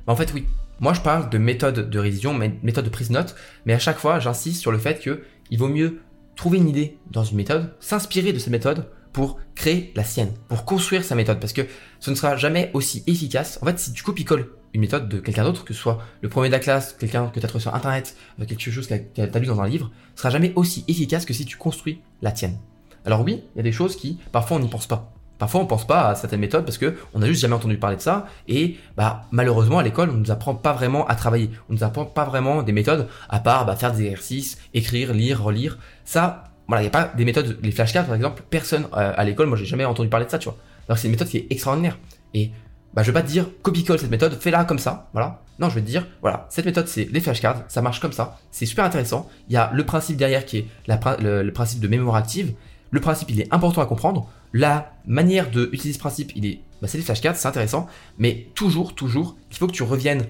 en 0.06 0.16
fait, 0.16 0.32
oui, 0.34 0.46
moi, 0.80 0.94
je 0.94 1.02
parle 1.02 1.28
de 1.28 1.36
méthode 1.36 1.90
de 1.90 1.98
révision, 1.98 2.32
méthode 2.34 2.86
de 2.86 2.90
prise 2.90 3.08
de 3.08 3.14
notes, 3.14 3.36
mais 3.66 3.74
à 3.74 3.78
chaque 3.78 3.98
fois, 3.98 4.18
j'insiste 4.18 4.60
sur 4.60 4.72
le 4.72 4.78
fait 4.78 4.98
que 4.98 5.22
il 5.50 5.58
vaut 5.58 5.68
mieux 5.68 6.00
trouver 6.36 6.56
une 6.56 6.68
idée 6.68 6.96
dans 7.10 7.22
une 7.22 7.36
méthode, 7.36 7.74
s'inspirer 7.80 8.32
de 8.32 8.38
cette 8.38 8.50
méthode 8.50 8.86
pour 9.12 9.38
créer 9.54 9.92
la 9.94 10.04
sienne, 10.04 10.32
pour 10.48 10.64
construire 10.64 11.04
sa 11.04 11.14
méthode, 11.14 11.38
parce 11.38 11.52
que 11.52 11.62
ce 11.98 12.10
ne 12.10 12.14
sera 12.14 12.36
jamais 12.36 12.70
aussi 12.72 13.04
efficace. 13.06 13.58
En 13.60 13.66
fait, 13.66 13.78
si 13.78 13.92
tu 13.92 14.02
copies-colles 14.02 14.48
une 14.72 14.80
méthode 14.80 15.08
de 15.08 15.18
quelqu'un 15.18 15.44
d'autre, 15.44 15.64
que 15.64 15.74
ce 15.74 15.80
soit 15.80 15.98
le 16.22 16.30
premier 16.30 16.48
de 16.48 16.52
la 16.52 16.60
classe, 16.60 16.94
quelqu'un 16.98 17.26
que 17.26 17.40
tu 17.40 17.44
as 17.44 17.48
trouvé 17.48 17.60
sur 17.60 17.74
internet, 17.74 18.16
euh, 18.40 18.46
quelque 18.46 18.70
chose 18.70 18.86
que 18.86 18.94
tu 18.94 19.20
as 19.20 19.38
lu 19.38 19.46
dans 19.46 19.60
un 19.60 19.68
livre, 19.68 19.90
ce 20.14 20.22
sera 20.22 20.30
jamais 20.30 20.52
aussi 20.56 20.84
efficace 20.88 21.26
que 21.26 21.34
si 21.34 21.44
tu 21.44 21.58
construis 21.58 22.00
la 22.22 22.32
tienne. 22.32 22.56
Alors 23.04 23.22
oui, 23.22 23.42
il 23.54 23.58
y 23.58 23.60
a 23.60 23.64
des 23.64 23.72
choses 23.72 23.96
qui, 23.96 24.18
parfois, 24.32 24.56
on 24.56 24.60
n'y 24.60 24.68
pense 24.68 24.86
pas. 24.86 25.12
Parfois, 25.40 25.62
on 25.62 25.66
pense 25.66 25.86
pas 25.86 26.10
à 26.10 26.14
certaines 26.14 26.38
méthodes 26.38 26.66
parce 26.66 26.76
que 26.76 26.94
on 27.14 27.22
a 27.22 27.26
juste 27.26 27.40
jamais 27.40 27.54
entendu 27.54 27.78
parler 27.78 27.96
de 27.96 28.02
ça 28.02 28.26
et 28.46 28.76
bah 28.94 29.22
malheureusement 29.30 29.78
à 29.78 29.82
l'école, 29.82 30.10
on 30.10 30.18
nous 30.18 30.30
apprend 30.30 30.54
pas 30.54 30.74
vraiment 30.74 31.06
à 31.06 31.14
travailler. 31.14 31.50
On 31.70 31.72
nous 31.72 31.82
apprend 31.82 32.04
pas 32.04 32.24
vraiment 32.24 32.62
des 32.62 32.72
méthodes 32.72 33.08
à 33.30 33.40
part 33.40 33.64
bah, 33.64 33.74
faire 33.74 33.92
des 33.92 34.04
exercices, 34.04 34.58
écrire, 34.74 35.14
lire, 35.14 35.42
relire. 35.42 35.78
Ça, 36.04 36.44
voilà, 36.68 36.82
il 36.82 36.84
y 36.84 36.88
a 36.88 36.90
pas 36.90 37.10
des 37.16 37.24
méthodes, 37.24 37.58
les 37.62 37.72
flashcards 37.72 38.04
par 38.04 38.16
exemple, 38.16 38.42
personne 38.50 38.84
euh, 38.92 39.14
à 39.16 39.24
l'école, 39.24 39.46
moi 39.46 39.56
j'ai 39.56 39.64
jamais 39.64 39.86
entendu 39.86 40.10
parler 40.10 40.26
de 40.26 40.30
ça, 40.30 40.38
tu 40.38 40.44
vois. 40.44 40.58
Alors 40.88 40.98
c'est 40.98 41.08
une 41.08 41.12
méthode 41.12 41.28
qui 41.28 41.38
est 41.38 41.46
extraordinaire 41.48 41.96
et 42.34 42.50
bah, 42.92 43.02
je 43.02 43.10
vais 43.10 43.14
pas 43.14 43.22
te 43.22 43.28
dire 43.28 43.46
copie-colle 43.62 43.98
cette 43.98 44.10
méthode, 44.10 44.36
fais-la 44.38 44.64
comme 44.64 44.78
ça, 44.78 45.08
voilà. 45.14 45.40
Non, 45.58 45.70
je 45.70 45.76
vais 45.76 45.80
te 45.80 45.86
dire, 45.86 46.06
voilà, 46.20 46.46
cette 46.50 46.66
méthode 46.66 46.86
c'est 46.86 47.08
les 47.10 47.20
flashcards, 47.20 47.62
ça 47.68 47.80
marche 47.80 48.00
comme 48.00 48.12
ça, 48.12 48.38
c'est 48.50 48.66
super 48.66 48.84
intéressant. 48.84 49.26
Il 49.48 49.54
y 49.54 49.56
a 49.56 49.70
le 49.72 49.86
principe 49.86 50.18
derrière 50.18 50.44
qui 50.44 50.58
est 50.58 50.66
le, 50.86 51.50
principe 51.50 51.80
de 51.80 51.88
mémoire 51.88 52.16
active. 52.16 52.52
Le 52.90 53.00
principe, 53.00 53.30
il 53.30 53.40
est 53.40 53.52
important 53.52 53.82
à 53.82 53.86
comprendre. 53.86 54.28
La 54.52 54.92
manière 55.06 55.50
d'utiliser 55.50 55.92
ce 55.92 55.98
principe, 55.98 56.32
il 56.34 56.44
est, 56.46 56.60
bah, 56.82 56.88
c'est 56.88 56.98
les 56.98 57.04
flashcards, 57.04 57.36
c'est 57.36 57.48
intéressant, 57.48 57.86
mais 58.18 58.48
toujours, 58.54 58.94
toujours, 58.94 59.36
il 59.50 59.56
faut 59.56 59.66
que 59.66 59.72
tu 59.72 59.84
reviennes 59.84 60.26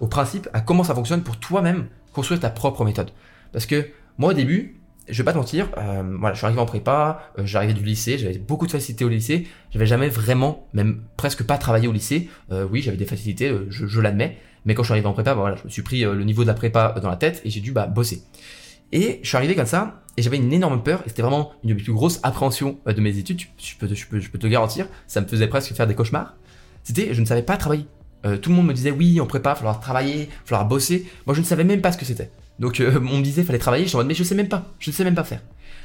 au 0.00 0.06
principe, 0.06 0.48
à 0.52 0.60
comment 0.60 0.84
ça 0.84 0.94
fonctionne 0.94 1.22
pour 1.22 1.36
toi-même 1.36 1.86
construire 2.12 2.40
ta 2.40 2.50
propre 2.50 2.84
méthode. 2.84 3.10
Parce 3.52 3.66
que 3.66 3.88
moi 4.18 4.30
au 4.30 4.32
début, 4.32 4.80
je 5.08 5.18
vais 5.18 5.24
pas 5.24 5.32
te 5.32 5.38
mentir, 5.38 5.68
euh, 5.76 6.02
voilà, 6.18 6.34
je 6.34 6.38
suis 6.38 6.46
arrivé 6.46 6.60
en 6.60 6.66
prépa, 6.66 7.32
euh, 7.38 7.42
j'arrivais 7.44 7.72
du 7.74 7.82
lycée, 7.82 8.16
j'avais 8.16 8.38
beaucoup 8.38 8.66
de 8.66 8.70
facilité 8.70 9.04
au 9.04 9.08
lycée, 9.08 9.48
j'avais 9.72 9.86
jamais 9.86 10.08
vraiment, 10.08 10.66
même 10.72 11.02
presque 11.16 11.42
pas 11.42 11.58
travaillé 11.58 11.88
au 11.88 11.92
lycée. 11.92 12.28
Euh, 12.52 12.66
oui, 12.70 12.80
j'avais 12.82 12.96
des 12.96 13.06
facilités, 13.06 13.48
euh, 13.48 13.66
je, 13.70 13.86
je 13.86 14.00
l'admets, 14.00 14.38
mais 14.64 14.74
quand 14.74 14.82
je 14.82 14.88
suis 14.88 14.92
arrivé 14.92 15.08
en 15.08 15.12
prépa, 15.12 15.34
bah, 15.34 15.40
voilà, 15.40 15.56
je 15.56 15.64
me 15.64 15.68
suis 15.68 15.82
pris 15.82 16.02
le 16.02 16.22
niveau 16.24 16.42
de 16.42 16.48
la 16.48 16.54
prépa 16.54 16.94
dans 17.02 17.10
la 17.10 17.16
tête 17.16 17.42
et 17.44 17.50
j'ai 17.50 17.60
dû 17.60 17.72
bah, 17.72 17.86
bosser. 17.86 18.22
Et 18.92 19.20
je 19.22 19.28
suis 19.28 19.36
arrivé 19.36 19.54
comme 19.54 19.66
ça, 19.66 20.02
et 20.16 20.22
j'avais 20.22 20.36
une 20.36 20.52
énorme 20.52 20.82
peur, 20.82 21.02
et 21.06 21.08
c'était 21.08 21.22
vraiment 21.22 21.52
une 21.64 21.76
plus 21.76 21.92
grosses 21.92 22.20
appréhensions 22.22 22.78
euh, 22.86 22.92
de 22.92 23.00
mes 23.00 23.18
études, 23.18 23.40
je 23.58 23.74
peux, 23.78 23.92
je, 23.92 24.06
peux, 24.06 24.20
je 24.20 24.30
peux 24.30 24.38
te 24.38 24.46
garantir, 24.46 24.86
ça 25.06 25.20
me 25.20 25.26
faisait 25.26 25.46
presque 25.46 25.72
faire 25.74 25.86
des 25.86 25.94
cauchemars. 25.94 26.36
C'était, 26.82 27.14
je 27.14 27.20
ne 27.20 27.26
savais 27.26 27.42
pas 27.42 27.56
travailler. 27.56 27.86
Euh, 28.26 28.36
tout 28.36 28.50
le 28.50 28.56
monde 28.56 28.66
me 28.66 28.74
disait 28.74 28.90
oui, 28.90 29.20
on 29.20 29.26
prépare, 29.26 29.56
il 29.56 29.58
falloir 29.58 29.80
travailler, 29.80 30.22
il 30.24 30.46
falloir 30.46 30.66
bosser. 30.66 31.06
Moi, 31.26 31.34
je 31.34 31.40
ne 31.40 31.46
savais 31.46 31.64
même 31.64 31.80
pas 31.80 31.92
ce 31.92 31.98
que 31.98 32.04
c'était. 32.04 32.30
Donc, 32.58 32.80
euh, 32.80 32.98
on 33.10 33.18
me 33.18 33.22
disait 33.22 33.44
fallait 33.44 33.58
travailler, 33.58 33.86
je 33.86 33.94
en 33.94 34.00
mode 34.00 34.08
mais 34.08 34.14
je 34.14 34.24
sais 34.24 34.34
même 34.34 34.48
pas, 34.48 34.66
je 34.78 34.90
ne 34.90 34.94
sais 34.94 35.04
même 35.04 35.14
pas 35.14 35.24
faire. 35.24 35.40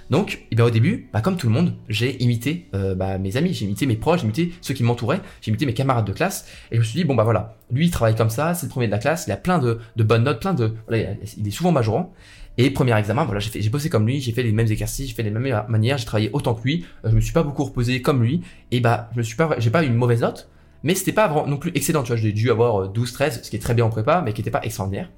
Donc, 0.09 0.45
eh 0.51 0.55
bien 0.55 0.65
au 0.65 0.69
début, 0.69 1.09
bah, 1.13 1.21
comme 1.21 1.37
tout 1.37 1.47
le 1.47 1.53
monde, 1.53 1.73
j'ai 1.89 2.21
imité 2.21 2.67
bah, 2.95 3.17
mes 3.17 3.37
amis, 3.37 3.53
j'ai 3.53 3.65
imité 3.65 3.87
mes 3.87 3.95
proches, 3.95 4.19
j'ai 4.19 4.25
imité 4.25 4.53
ceux 4.61 4.75
qui 4.75 4.83
m'entouraient, 4.83 5.21
j'ai 5.41 5.49
imité 5.49 5.65
mes 5.65 5.73
camarades 5.73 6.05
de 6.05 6.11
classe, 6.11 6.45
et 6.71 6.75
je 6.75 6.79
me 6.79 6.83
suis 6.83 6.99
dit 6.99 7.05
bon 7.05 7.15
bah 7.15 7.23
voilà, 7.23 7.57
lui 7.71 7.87
il 7.87 7.89
travaille 7.89 8.15
comme 8.15 8.29
ça, 8.29 8.53
c'est 8.53 8.67
le 8.67 8.69
premier 8.69 8.85
de 8.85 8.91
la 8.91 8.99
classe, 8.99 9.25
il 9.25 9.31
a 9.31 9.37
plein 9.37 9.57
de, 9.57 9.79
bonnes 9.97 10.23
notes, 10.23 10.41
plein 10.41 10.53
de, 10.53 10.75
il 10.91 11.47
est 11.47 11.51
souvent 11.51 11.71
majorant, 11.71 12.13
Et 12.57 12.69
premier 12.69 12.97
examen, 12.97 13.25
voilà, 13.25 13.39
j'ai 13.39 13.49
fait, 13.49 13.69
bossé 13.69 13.89
comme 13.89 14.07
lui, 14.07 14.21
j'ai 14.21 14.31
fait 14.31 14.43
les 14.43 14.53
mêmes 14.53 14.67
exercices, 14.67 15.09
j'ai 15.09 15.13
fait 15.13 15.23
les 15.23 15.29
mêmes 15.29 15.65
manières, 15.67 15.97
j'ai 15.97 16.05
travaillé 16.05 16.29
autant 16.31 16.53
que 16.53 16.63
lui, 16.63 16.85
euh, 17.03 17.09
je 17.09 17.15
me 17.15 17.19
suis 17.19 17.33
pas 17.33 17.43
beaucoup 17.43 17.65
reposé 17.65 18.01
comme 18.01 18.23
lui, 18.23 18.41
et 18.71 18.79
bah, 18.79 19.09
je 19.13 19.17
me 19.17 19.23
suis 19.23 19.35
pas, 19.35 19.55
j'ai 19.57 19.69
pas 19.69 19.83
eu 19.83 19.87
une 19.87 19.95
mauvaise 19.95 20.21
note, 20.21 20.49
mais 20.83 20.95
c'était 20.95 21.11
pas 21.11 21.27
non 21.47 21.57
plus 21.57 21.71
excellent, 21.75 22.03
tu 22.03 22.09
vois, 22.09 22.15
j'ai 22.15 22.31
dû 22.31 22.49
avoir 22.49 22.87
12, 22.87 23.09
euh, 23.09 23.13
13, 23.13 23.41
ce 23.43 23.49
qui 23.49 23.57
est 23.57 23.59
très 23.59 23.73
bien 23.73 23.83
en 23.83 23.89
prépa, 23.89 24.21
mais 24.23 24.31
qui 24.31 24.41
était 24.41 24.51
pas 24.51 24.61
extraordinaire. 24.63 25.09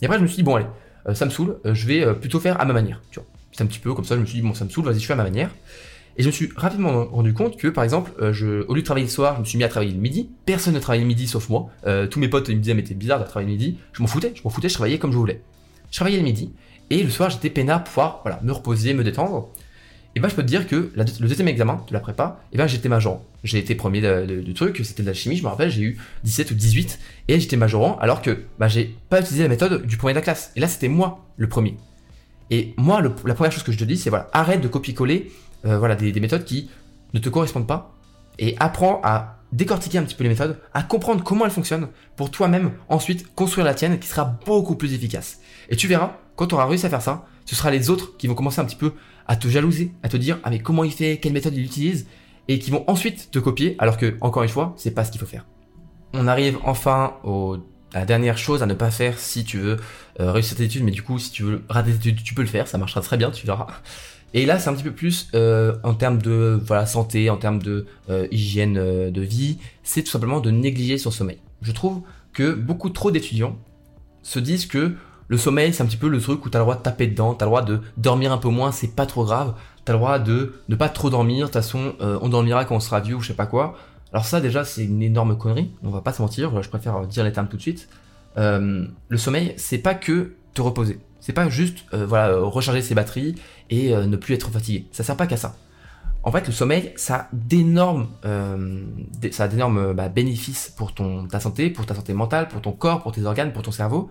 Et 0.00 0.04
après, 0.04 0.18
je 0.18 0.22
me 0.22 0.28
suis 0.28 0.36
dit, 0.36 0.42
bon, 0.44 0.54
allez, 0.54 0.66
euh, 1.08 1.14
ça 1.14 1.24
me 1.24 1.30
saoule, 1.30 1.58
je 1.64 1.86
vais 1.86 2.14
plutôt 2.14 2.38
faire 2.38 2.60
à 2.60 2.64
ma 2.64 2.72
manière, 2.72 3.02
tu 3.10 3.18
vois. 3.18 3.28
C'est 3.50 3.64
un 3.64 3.66
petit 3.66 3.80
peu 3.80 3.92
comme 3.92 4.04
ça, 4.04 4.14
je 4.14 4.20
me 4.20 4.26
suis 4.26 4.40
dit, 4.40 4.46
bon, 4.46 4.54
ça 4.54 4.64
me 4.64 4.70
saoule, 4.70 4.84
vas-y, 4.84 5.00
je 5.00 5.06
fais 5.06 5.14
à 5.14 5.16
ma 5.16 5.24
manière. 5.24 5.50
Et 6.18 6.22
je 6.22 6.28
me 6.28 6.32
suis 6.32 6.50
rapidement 6.56 7.04
rendu 7.06 7.34
compte 7.34 7.58
que, 7.58 7.68
par 7.68 7.84
exemple, 7.84 8.10
au 8.18 8.30
lieu 8.74 8.80
de 8.80 8.86
travailler 8.86 9.04
le 9.04 9.10
soir, 9.10 9.34
je 9.34 9.40
me 9.40 9.44
suis 9.44 9.58
mis 9.58 9.64
à 9.64 9.68
travailler 9.68 9.92
le 9.92 10.00
midi. 10.00 10.30
Personne 10.46 10.72
ne 10.72 10.78
travaillait 10.78 11.04
le 11.04 11.08
midi 11.08 11.26
sauf 11.26 11.50
moi. 11.50 11.68
tous 12.10 12.18
mes 12.18 12.28
potes 12.28 12.48
ils 12.48 12.56
me 12.56 12.60
disaient, 12.62 12.72
mais 12.72 12.84
t'es 12.84 12.94
bizarre 12.94 13.20
de 13.20 13.24
travailler 13.24 13.52
le 13.52 13.58
midi. 13.58 13.78
Je 13.92 14.00
m'en 14.00 14.08
foutais, 14.08 14.32
je 14.34 14.40
m'en 14.42 14.48
foutais, 14.48 14.70
je 14.70 14.74
travaillais 14.74 14.98
comme 14.98 15.12
je 15.12 15.18
voulais. 15.18 15.42
Je 15.90 15.96
travaillais 15.96 16.16
le 16.16 16.24
midi. 16.24 16.52
Et 16.90 17.02
le 17.02 17.10
soir, 17.10 17.30
j'étais 17.30 17.50
peinard 17.50 17.84
pour 17.84 17.92
pouvoir 17.92 18.20
voilà, 18.22 18.40
me 18.42 18.52
reposer, 18.52 18.94
me 18.94 19.02
détendre. 19.04 19.48
Et 20.14 20.20
ben, 20.20 20.28
je 20.28 20.34
peux 20.34 20.42
te 20.42 20.46
dire 20.46 20.66
que 20.66 20.92
le 20.96 21.28
deuxième 21.28 21.48
examen 21.48 21.84
de 21.86 21.92
la 21.92 22.00
prépa, 22.00 22.40
et 22.52 22.56
ben, 22.56 22.66
j'étais 22.66 22.88
majorant. 22.88 23.22
J'ai 23.44 23.58
été 23.58 23.74
premier 23.74 24.00
du 24.26 24.54
truc, 24.54 24.80
c'était 24.82 25.02
de 25.02 25.08
la 25.08 25.14
chimie, 25.14 25.36
je 25.36 25.42
me 25.42 25.48
rappelle, 25.48 25.70
j'ai 25.70 25.82
eu 25.82 25.98
17 26.24 26.52
ou 26.52 26.54
18, 26.54 26.98
et 27.28 27.38
j'étais 27.38 27.56
majorant, 27.56 27.98
alors 27.98 28.22
que 28.22 28.44
bah, 28.58 28.66
j'ai 28.66 28.96
pas 29.10 29.20
utilisé 29.20 29.42
la 29.42 29.50
méthode 29.50 29.84
du 29.84 29.98
premier 29.98 30.14
de 30.14 30.18
la 30.18 30.22
classe. 30.22 30.52
Et 30.56 30.60
là, 30.60 30.68
c'était 30.68 30.88
moi 30.88 31.26
le 31.36 31.48
premier. 31.48 31.76
Et 32.50 32.72
moi, 32.78 33.02
la 33.02 33.34
première 33.34 33.52
chose 33.52 33.62
que 33.62 33.72
je 33.72 33.78
te 33.78 33.84
dis, 33.84 33.98
c'est 33.98 34.08
voilà, 34.08 34.28
arrête 34.32 34.62
de 34.62 34.68
copier-coller 34.68 35.30
euh, 35.66 35.78
voilà, 35.78 35.96
des, 35.96 36.12
des 36.12 36.20
méthodes 36.20 36.44
qui 36.44 36.70
ne 37.12 37.18
te 37.18 37.28
correspondent 37.28 37.66
pas, 37.66 37.94
et 38.38 38.56
apprends 38.58 39.02
à 39.04 39.36
décortiquer 39.52 39.98
un 39.98 40.02
petit 40.02 40.14
peu 40.14 40.24
les 40.24 40.30
méthodes, 40.30 40.58
à 40.72 40.82
comprendre 40.82 41.22
comment 41.24 41.44
elles 41.44 41.50
fonctionnent, 41.50 41.88
pour 42.16 42.30
toi-même 42.30 42.72
ensuite 42.88 43.34
construire 43.34 43.66
la 43.66 43.74
tienne 43.74 43.98
qui 43.98 44.08
sera 44.08 44.24
beaucoup 44.46 44.76
plus 44.76 44.94
efficace. 44.94 45.40
Et 45.68 45.76
tu 45.76 45.88
verras, 45.88 46.16
quand 46.36 46.46
tu 46.46 46.54
auras 46.54 46.66
réussi 46.66 46.86
à 46.86 46.90
faire 46.90 47.02
ça, 47.02 47.26
ce 47.44 47.56
sera 47.56 47.70
les 47.70 47.90
autres 47.90 48.16
qui 48.16 48.26
vont 48.26 48.34
commencer 48.34 48.60
un 48.60 48.64
petit 48.64 48.76
peu 48.76 48.92
à 49.26 49.36
te 49.36 49.48
jalouser, 49.48 49.92
à 50.02 50.08
te 50.08 50.16
dire 50.16 50.38
ah 50.44 50.50
mais 50.50 50.58
comment 50.58 50.84
il 50.84 50.92
fait, 50.92 51.18
quelle 51.18 51.32
méthode 51.32 51.54
il 51.54 51.64
utilise, 51.64 52.06
et 52.48 52.58
qui 52.58 52.70
vont 52.70 52.84
ensuite 52.86 53.30
te 53.30 53.38
copier, 53.38 53.74
alors 53.78 53.96
que 53.96 54.16
encore 54.20 54.42
une 54.42 54.48
fois, 54.48 54.74
c'est 54.76 54.92
pas 54.92 55.04
ce 55.04 55.10
qu'il 55.10 55.20
faut 55.20 55.26
faire. 55.26 55.46
On 56.12 56.28
arrive 56.28 56.58
enfin 56.64 57.14
à 57.94 58.00
la 58.00 58.04
dernière 58.04 58.38
chose 58.38 58.62
à 58.62 58.66
ne 58.66 58.74
pas 58.74 58.90
faire 58.90 59.18
si 59.18 59.44
tu 59.44 59.58
veux 59.58 59.76
euh, 60.20 60.30
réussir 60.30 60.56
tes 60.56 60.64
études, 60.64 60.84
mais 60.84 60.90
du 60.90 61.02
coup 61.02 61.18
si 61.18 61.30
tu 61.30 61.42
veux 61.42 61.62
rater 61.68 61.92
tes 61.92 62.10
études, 62.10 62.22
tu 62.22 62.34
peux 62.34 62.42
le 62.42 62.48
faire, 62.48 62.68
ça 62.68 62.78
marchera 62.78 63.00
très 63.00 63.16
bien, 63.16 63.30
tu 63.30 63.46
verras. 63.46 63.66
Et 64.34 64.44
là, 64.44 64.58
c'est 64.58 64.68
un 64.68 64.74
petit 64.74 64.82
peu 64.82 64.92
plus 64.92 65.28
euh, 65.34 65.76
en 65.82 65.94
termes 65.94 66.20
de 66.20 66.60
santé, 66.84 67.30
en 67.30 67.36
termes 67.36 67.62
de 67.62 67.86
euh, 68.10 68.26
hygiène 68.30 68.74
de 69.10 69.20
vie, 69.22 69.58
c'est 69.82 70.02
tout 70.02 70.10
simplement 70.10 70.40
de 70.40 70.50
négliger 70.50 70.98
son 70.98 71.10
sommeil. 71.10 71.38
Je 71.62 71.72
trouve 71.72 72.02
que 72.32 72.52
beaucoup 72.52 72.90
trop 72.90 73.10
d'étudiants 73.10 73.56
se 74.22 74.38
disent 74.38 74.66
que 74.66 74.94
le 75.28 75.38
sommeil, 75.38 75.72
c'est 75.72 75.82
un 75.82 75.86
petit 75.86 75.96
peu 75.96 76.08
le 76.08 76.20
truc 76.20 76.44
où 76.46 76.50
tu 76.50 76.56
as 76.56 76.60
le 76.60 76.64
droit 76.64 76.76
de 76.76 76.82
taper 76.82 77.06
dedans, 77.06 77.34
tu 77.34 77.42
as 77.42 77.46
le 77.46 77.50
droit 77.50 77.62
de 77.62 77.80
dormir 77.96 78.32
un 78.32 78.38
peu 78.38 78.48
moins, 78.48 78.70
c'est 78.72 78.94
pas 78.94 79.06
trop 79.06 79.24
grave. 79.24 79.54
Tu 79.84 79.90
as 79.90 79.94
le 79.94 79.98
droit 79.98 80.18
de 80.18 80.54
ne 80.68 80.76
pas 80.76 80.88
trop 80.88 81.10
dormir, 81.10 81.46
de 81.46 81.52
toute 81.52 81.54
façon, 81.54 81.94
euh, 82.00 82.18
on 82.22 82.28
dormira 82.28 82.64
quand 82.64 82.76
on 82.76 82.80
sera 82.80 83.00
vieux 83.00 83.16
ou 83.16 83.20
je 83.20 83.28
sais 83.28 83.34
pas 83.34 83.46
quoi. 83.46 83.76
Alors 84.12 84.24
ça 84.24 84.40
déjà, 84.40 84.64
c'est 84.64 84.84
une 84.84 85.02
énorme 85.02 85.36
connerie, 85.36 85.72
on 85.82 85.90
va 85.90 86.00
pas 86.00 86.12
se 86.12 86.22
mentir, 86.22 86.62
je 86.62 86.68
préfère 86.68 87.06
dire 87.06 87.24
les 87.24 87.32
termes 87.32 87.48
tout 87.48 87.56
de 87.56 87.62
suite. 87.62 87.88
Euh, 88.38 88.86
le 89.08 89.18
sommeil, 89.18 89.54
c'est 89.56 89.78
pas 89.78 89.94
que 89.94 90.34
te 90.54 90.62
reposer. 90.62 91.00
C'est 91.20 91.32
pas 91.32 91.48
juste 91.48 91.78
euh, 91.92 92.06
voilà, 92.06 92.36
recharger 92.36 92.82
ses 92.82 92.94
batteries 92.94 93.34
et 93.68 93.94
ne 93.94 94.16
plus 94.16 94.34
être 94.34 94.50
fatigué. 94.50 94.86
Ça 94.92 95.02
sert 95.02 95.16
pas 95.16 95.26
qu'à 95.26 95.36
ça. 95.36 95.56
En 96.22 96.30
fait, 96.32 96.46
le 96.46 96.52
sommeil, 96.52 96.92
ça 96.96 97.14
a 97.16 97.28
d'énormes, 97.32 98.08
ça 99.30 99.48
d'énormes 99.48 99.92
bah, 99.92 100.08
bénéfices 100.08 100.72
pour 100.76 100.92
ton, 100.92 101.26
ta 101.26 101.38
santé, 101.40 101.70
pour 101.70 101.86
ta 101.86 101.94
santé 101.94 102.14
mentale, 102.14 102.48
pour 102.48 102.60
ton 102.60 102.72
corps, 102.72 103.02
pour 103.02 103.12
tes 103.12 103.24
organes, 103.24 103.52
pour 103.52 103.62
ton 103.62 103.70
cerveau. 103.70 104.10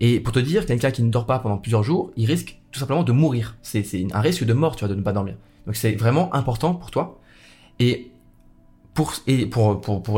Et 0.00 0.20
pour 0.20 0.32
te 0.32 0.38
dire, 0.38 0.66
quelqu'un 0.66 0.90
qui 0.90 1.02
ne 1.02 1.10
dort 1.10 1.26
pas 1.26 1.38
pendant 1.38 1.56
plusieurs 1.56 1.82
jours, 1.82 2.12
il 2.16 2.26
risque 2.26 2.58
tout 2.70 2.80
simplement 2.80 3.02
de 3.02 3.12
mourir. 3.12 3.56
C'est 3.62 3.84
un 4.12 4.20
risque 4.20 4.44
de 4.44 4.52
mort, 4.52 4.76
tu 4.76 4.84
vois, 4.84 4.94
de 4.94 4.98
ne 4.98 5.02
pas 5.02 5.12
dormir. 5.12 5.36
Donc 5.66 5.76
c'est 5.76 5.92
vraiment 5.92 6.34
important 6.34 6.74
pour 6.74 6.90
toi. 6.90 7.18
Et 7.78 8.10
pour, 8.94 9.12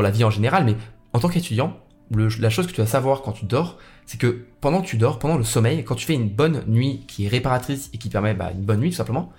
la 0.01 0.11
vie 0.11 0.23
en 0.23 0.29
général, 0.29 0.65
mais 0.65 0.75
en 1.13 1.19
tant 1.19 1.29
qu'étudiant, 1.29 1.77
la 2.11 2.49
chose 2.49 2.67
que 2.67 2.71
tu 2.71 2.81
vas 2.81 2.87
savoir 2.87 3.21
quand 3.21 3.33
tu 3.33 3.45
dors, 3.45 3.77
c'est 4.05 4.19
que 4.19 4.45
pendant 4.61 4.81
que 4.81 4.87
tu 4.87 4.97
dors, 4.97 5.19
pendant 5.19 5.37
le 5.37 5.43
sommeil, 5.43 5.83
quand 5.83 5.95
tu 5.95 6.05
fais 6.05 6.15
une 6.15 6.29
bonne 6.29 6.63
nuit 6.67 7.03
qui 7.07 7.25
est 7.25 7.27
réparatrice 7.27 7.89
et 7.93 7.97
qui 7.97 8.09
permet 8.09 8.33
bah, 8.33 8.51
une 8.51 8.63
bonne 8.63 8.79
nuit 8.79 8.89
tout 8.89 8.95
simplement, 8.95 9.31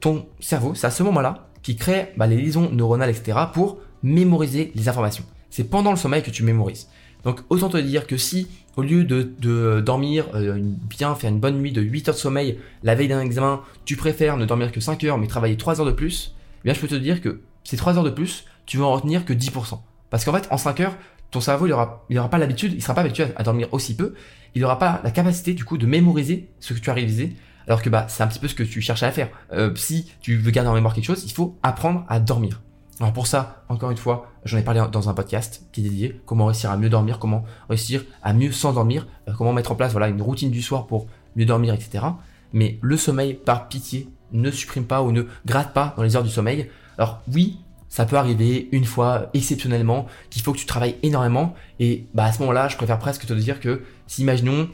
ton 0.00 0.26
cerveau, 0.40 0.74
c'est 0.74 0.86
à 0.86 0.90
ce 0.90 1.02
moment-là 1.02 1.48
qui 1.62 1.76
crée 1.76 2.12
bah, 2.16 2.26
les 2.26 2.36
liaisons 2.36 2.70
neuronales, 2.70 3.10
etc., 3.10 3.38
pour 3.52 3.78
mémoriser 4.02 4.72
les 4.74 4.88
informations. 4.88 5.24
C'est 5.50 5.64
pendant 5.64 5.90
le 5.90 5.96
sommeil 5.96 6.22
que 6.22 6.30
tu 6.30 6.44
mémorises. 6.44 6.88
Donc 7.26 7.40
autant 7.50 7.68
te 7.68 7.76
dire 7.76 8.06
que 8.06 8.16
si 8.16 8.46
au 8.76 8.82
lieu 8.82 9.02
de, 9.02 9.80
dormir 9.80 10.26
euh, 10.34 10.60
bien, 10.88 11.12
faire 11.16 11.28
une 11.28 11.40
bonne 11.40 11.58
nuit 11.58 11.72
de 11.72 11.82
8 11.82 12.08
heures 12.08 12.14
de 12.14 12.20
sommeil 12.20 12.60
la 12.84 12.94
veille 12.94 13.08
d'un 13.08 13.20
examen, 13.20 13.62
tu 13.84 13.96
préfères 13.96 14.36
ne 14.36 14.46
dormir 14.46 14.70
que 14.70 14.78
5 14.78 15.02
heures 15.02 15.18
mais 15.18 15.26
travailler 15.26 15.56
3 15.56 15.80
heures 15.80 15.86
de 15.86 15.92
plus, 15.92 16.36
eh 16.60 16.64
bien 16.64 16.72
je 16.72 16.78
peux 16.78 16.86
te 16.86 16.94
dire 16.94 17.20
que 17.20 17.40
ces 17.64 17.76
3 17.76 17.98
heures 17.98 18.04
de 18.04 18.10
plus, 18.10 18.44
tu 18.64 18.78
vas 18.78 18.84
en 18.84 18.92
retenir 18.92 19.24
que 19.24 19.32
10%. 19.32 19.80
Parce 20.08 20.24
qu'en 20.24 20.32
fait, 20.32 20.46
en 20.52 20.56
5 20.56 20.78
heures, 20.78 20.94
ton 21.32 21.40
cerveau, 21.40 21.66
il 21.66 21.72
aura, 21.72 22.06
il 22.10 22.16
aura 22.16 22.30
pas 22.30 22.38
l'habitude, 22.38 22.74
il 22.74 22.80
sera 22.80 22.94
pas 22.94 23.00
habitué 23.00 23.26
à 23.34 23.42
dormir 23.42 23.66
aussi 23.72 23.96
peu, 23.96 24.14
il 24.54 24.62
n'aura 24.62 24.78
pas 24.78 25.00
la 25.02 25.10
capacité 25.10 25.52
du 25.52 25.64
coup 25.64 25.78
de 25.78 25.86
mémoriser 25.86 26.48
ce 26.60 26.74
que 26.74 26.78
tu 26.78 26.90
as 26.90 26.94
révisé, 26.94 27.34
alors 27.66 27.82
que 27.82 27.90
bah 27.90 28.06
c'est 28.08 28.22
un 28.22 28.28
petit 28.28 28.38
peu 28.38 28.46
ce 28.46 28.54
que 28.54 28.62
tu 28.62 28.80
cherchais 28.80 29.06
à 29.06 29.10
faire. 29.10 29.30
Euh, 29.52 29.74
si 29.74 30.12
tu 30.20 30.36
veux 30.36 30.52
garder 30.52 30.70
en 30.70 30.74
mémoire 30.74 30.94
quelque 30.94 31.06
chose, 31.06 31.24
il 31.24 31.32
faut 31.32 31.58
apprendre 31.64 32.04
à 32.08 32.20
dormir. 32.20 32.60
Alors 32.98 33.12
pour 33.12 33.26
ça, 33.26 33.64
encore 33.68 33.90
une 33.90 33.96
fois, 33.98 34.30
j'en 34.44 34.56
ai 34.56 34.62
parlé 34.62 34.82
dans 34.90 35.08
un 35.10 35.14
podcast 35.14 35.66
qui 35.72 35.80
est 35.80 35.84
dédié 35.84 36.20
comment 36.24 36.46
réussir 36.46 36.70
à 36.70 36.78
mieux 36.78 36.88
dormir, 36.88 37.18
comment 37.18 37.44
réussir 37.68 38.04
à 38.22 38.32
mieux 38.32 38.52
s'endormir, 38.52 39.06
euh, 39.28 39.32
comment 39.36 39.52
mettre 39.52 39.72
en 39.72 39.74
place 39.74 39.92
voilà 39.92 40.08
une 40.08 40.22
routine 40.22 40.50
du 40.50 40.62
soir 40.62 40.86
pour 40.86 41.06
mieux 41.36 41.44
dormir, 41.44 41.74
etc. 41.74 42.04
Mais 42.54 42.78
le 42.80 42.96
sommeil, 42.96 43.34
par 43.34 43.68
pitié, 43.68 44.08
ne 44.32 44.50
supprime 44.50 44.86
pas 44.86 45.02
ou 45.02 45.12
ne 45.12 45.24
gratte 45.44 45.74
pas 45.74 45.92
dans 45.96 46.02
les 46.02 46.16
heures 46.16 46.22
du 46.22 46.30
sommeil. 46.30 46.70
Alors 46.96 47.20
oui, 47.32 47.58
ça 47.90 48.06
peut 48.06 48.16
arriver 48.16 48.68
une 48.72 48.86
fois 48.86 49.28
exceptionnellement 49.34 50.06
qu'il 50.30 50.42
faut 50.42 50.52
que 50.52 50.58
tu 50.58 50.66
travailles 50.66 50.96
énormément 51.02 51.54
et 51.78 52.06
bah 52.14 52.24
à 52.24 52.32
ce 52.32 52.40
moment-là, 52.40 52.68
je 52.68 52.76
préfère 52.76 52.98
presque 52.98 53.26
te 53.26 53.32
dire 53.34 53.60
que 53.60 53.82
si 54.06 54.22
imaginons 54.22 54.68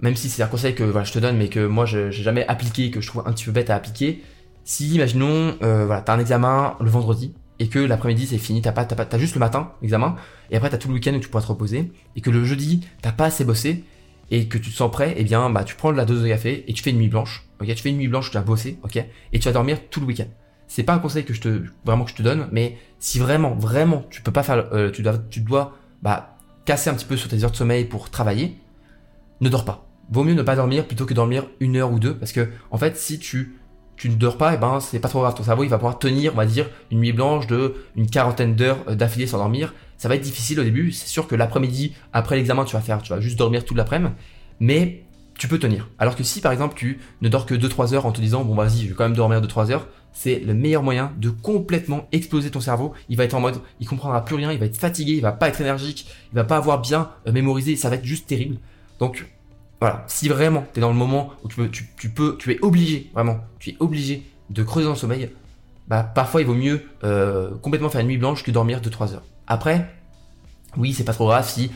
même 0.00 0.16
si 0.16 0.30
c'est 0.30 0.42
un 0.42 0.46
conseil 0.46 0.74
que 0.74 0.84
je 1.04 1.12
te 1.12 1.18
donne 1.18 1.36
mais 1.36 1.48
que 1.48 1.66
moi 1.66 1.84
j'ai 1.84 2.10
jamais 2.10 2.46
appliqué 2.46 2.90
que 2.90 3.00
je 3.00 3.06
trouve 3.08 3.22
un 3.26 3.32
petit 3.32 3.44
peu 3.44 3.52
bête 3.52 3.70
à 3.70 3.74
appliquer, 3.74 4.22
si 4.70 4.88
imaginons 4.94 5.56
euh, 5.64 5.84
voilà, 5.84 6.00
tu 6.00 6.12
as 6.12 6.14
un 6.14 6.20
examen 6.20 6.76
le 6.80 6.88
vendredi 6.88 7.34
et 7.58 7.66
que 7.66 7.80
l'après-midi 7.80 8.28
c'est 8.28 8.38
fini, 8.38 8.62
t'as 8.62 8.70
pas, 8.70 8.84
t'as 8.84 8.94
pas, 8.94 9.04
t'as 9.04 9.18
juste 9.18 9.34
le 9.34 9.40
matin, 9.40 9.72
examen, 9.82 10.14
et 10.52 10.56
après 10.56 10.70
t'as 10.70 10.78
tout 10.78 10.86
le 10.86 10.94
week-end 10.94 11.12
où 11.12 11.18
tu 11.18 11.28
pourras 11.28 11.42
te 11.42 11.48
reposer, 11.48 11.90
et 12.14 12.20
que 12.20 12.30
le 12.30 12.44
jeudi 12.44 12.86
t'as 13.02 13.10
pas 13.10 13.24
assez 13.24 13.44
bossé, 13.44 13.82
et 14.30 14.46
que 14.46 14.58
tu 14.58 14.70
te 14.70 14.76
sens 14.76 14.88
prêt, 14.92 15.14
eh 15.16 15.24
bien 15.24 15.50
bah 15.50 15.64
tu 15.64 15.74
prends 15.74 15.90
la 15.90 16.04
dose 16.04 16.22
de 16.22 16.28
café 16.28 16.64
et 16.68 16.72
tu 16.72 16.84
fais 16.84 16.90
une 16.90 16.98
nuit 16.98 17.08
blanche, 17.08 17.48
ok, 17.60 17.66
tu 17.66 17.82
fais 17.82 17.88
une 17.88 17.96
nuit 17.96 18.06
blanche, 18.06 18.30
tu 18.30 18.36
as 18.36 18.42
bossé, 18.42 18.78
ok, 18.84 19.04
et 19.32 19.38
tu 19.40 19.44
vas 19.44 19.52
dormir 19.52 19.76
tout 19.90 19.98
le 19.98 20.06
week-end. 20.06 20.28
C'est 20.68 20.84
pas 20.84 20.94
un 20.94 21.00
conseil 21.00 21.24
que 21.24 21.34
je 21.34 21.40
te 21.40 21.62
vraiment 21.84 22.04
que 22.04 22.12
je 22.12 22.16
te 22.16 22.22
donne, 22.22 22.46
mais 22.52 22.78
si 23.00 23.18
vraiment, 23.18 23.56
vraiment 23.56 24.04
tu 24.08 24.22
peux 24.22 24.30
pas 24.30 24.44
faire, 24.44 24.72
euh, 24.72 24.92
tu 24.92 25.02
dois, 25.02 25.18
tu 25.18 25.40
dois 25.40 25.76
bah 26.00 26.36
casser 26.64 26.90
un 26.90 26.94
petit 26.94 27.06
peu 27.06 27.16
sur 27.16 27.28
tes 27.28 27.42
heures 27.42 27.50
de 27.50 27.56
sommeil 27.56 27.86
pour 27.86 28.08
travailler, 28.08 28.56
ne 29.40 29.48
dors 29.48 29.64
pas. 29.64 29.88
Vaut 30.12 30.22
mieux 30.22 30.34
ne 30.34 30.42
pas 30.42 30.54
dormir 30.54 30.86
plutôt 30.86 31.06
que 31.06 31.14
dormir 31.14 31.46
une 31.58 31.76
heure 31.76 31.90
ou 31.90 31.98
deux, 31.98 32.16
parce 32.16 32.30
que 32.30 32.48
en 32.70 32.78
fait 32.78 32.96
si 32.96 33.18
tu 33.18 33.56
tu 34.00 34.08
ne 34.08 34.14
dors 34.14 34.38
pas, 34.38 34.52
et 34.52 34.54
eh 34.54 34.58
ben 34.58 34.80
c'est 34.80 34.98
pas 34.98 35.08
trop 35.08 35.20
grave. 35.20 35.34
Ton 35.34 35.42
cerveau 35.42 35.62
il 35.62 35.68
va 35.68 35.76
pouvoir 35.76 35.98
tenir, 35.98 36.32
on 36.32 36.36
va 36.38 36.46
dire, 36.46 36.70
une 36.90 37.00
nuit 37.00 37.12
blanche 37.12 37.46
de 37.46 37.74
une 37.96 38.08
quarantaine 38.08 38.54
d'heures 38.54 38.78
euh, 38.88 38.94
d'affilée 38.94 39.26
sans 39.26 39.36
dormir. 39.36 39.74
Ça 39.98 40.08
va 40.08 40.14
être 40.14 40.22
difficile 40.22 40.58
au 40.58 40.64
début. 40.64 40.90
C'est 40.90 41.06
sûr 41.06 41.28
que 41.28 41.34
l'après-midi, 41.34 41.92
après 42.14 42.36
l'examen, 42.36 42.64
tu 42.64 42.72
vas 42.72 42.80
faire, 42.80 43.02
tu 43.02 43.12
vas 43.12 43.20
juste 43.20 43.38
dormir 43.38 43.62
toute 43.62 43.76
l'après-midi, 43.76 44.14
mais 44.58 45.02
tu 45.38 45.48
peux 45.48 45.58
tenir. 45.58 45.90
Alors 45.98 46.16
que 46.16 46.22
si 46.22 46.40
par 46.40 46.50
exemple 46.50 46.76
tu 46.78 46.98
ne 47.20 47.28
dors 47.28 47.44
que 47.44 47.54
2-3 47.54 47.92
heures 47.92 48.06
en 48.06 48.12
te 48.12 48.22
disant 48.22 48.42
bon 48.42 48.54
vas-y 48.54 48.84
je 48.84 48.88
vais 48.88 48.94
quand 48.94 49.04
même 49.04 49.14
dormir 49.14 49.42
2-3 49.42 49.70
heures, 49.70 49.86
c'est 50.14 50.38
le 50.38 50.54
meilleur 50.54 50.82
moyen 50.82 51.12
de 51.18 51.28
complètement 51.28 52.08
exploser 52.10 52.50
ton 52.50 52.60
cerveau. 52.60 52.94
Il 53.10 53.18
va 53.18 53.24
être 53.24 53.34
en 53.34 53.40
mode, 53.40 53.60
il 53.80 53.86
comprendra 53.86 54.24
plus 54.24 54.36
rien, 54.36 54.50
il 54.50 54.58
va 54.58 54.64
être 54.64 54.78
fatigué, 54.78 55.12
il 55.12 55.20
va 55.20 55.32
pas 55.32 55.48
être 55.48 55.60
énergique, 55.60 56.06
il 56.32 56.36
va 56.36 56.44
pas 56.44 56.56
avoir 56.56 56.80
bien 56.80 57.10
euh, 57.26 57.32
mémorisé, 57.32 57.76
ça 57.76 57.90
va 57.90 57.96
être 57.96 58.04
juste 58.06 58.26
terrible. 58.26 58.56
Donc 58.98 59.26
voilà, 59.80 60.04
si 60.06 60.28
vraiment 60.28 60.66
tu 60.72 60.78
es 60.78 60.80
dans 60.80 60.90
le 60.90 60.96
moment 60.96 61.32
où 61.42 61.48
tu 61.48 61.56
peux, 61.56 61.68
tu, 61.68 62.10
peux, 62.10 62.36
tu 62.38 62.52
es 62.52 62.58
obligé, 62.60 63.10
vraiment, 63.14 63.40
tu 63.58 63.70
es 63.70 63.76
obligé 63.80 64.22
de 64.50 64.62
creuser 64.62 64.84
dans 64.84 64.92
le 64.92 64.98
sommeil, 64.98 65.30
bah 65.88 66.02
parfois 66.02 66.42
il 66.42 66.46
vaut 66.46 66.54
mieux 66.54 66.82
euh, 67.02 67.50
complètement 67.62 67.88
faire 67.88 68.02
une 68.02 68.08
nuit 68.08 68.18
blanche 68.18 68.42
que 68.42 68.50
dormir 68.50 68.80
2-3 68.80 69.14
heures. 69.14 69.22
Après, 69.46 69.90
oui, 70.76 70.92
c'est 70.92 71.04
pas 71.04 71.14
trop 71.14 71.26
grave 71.26 71.48
si 71.48 71.70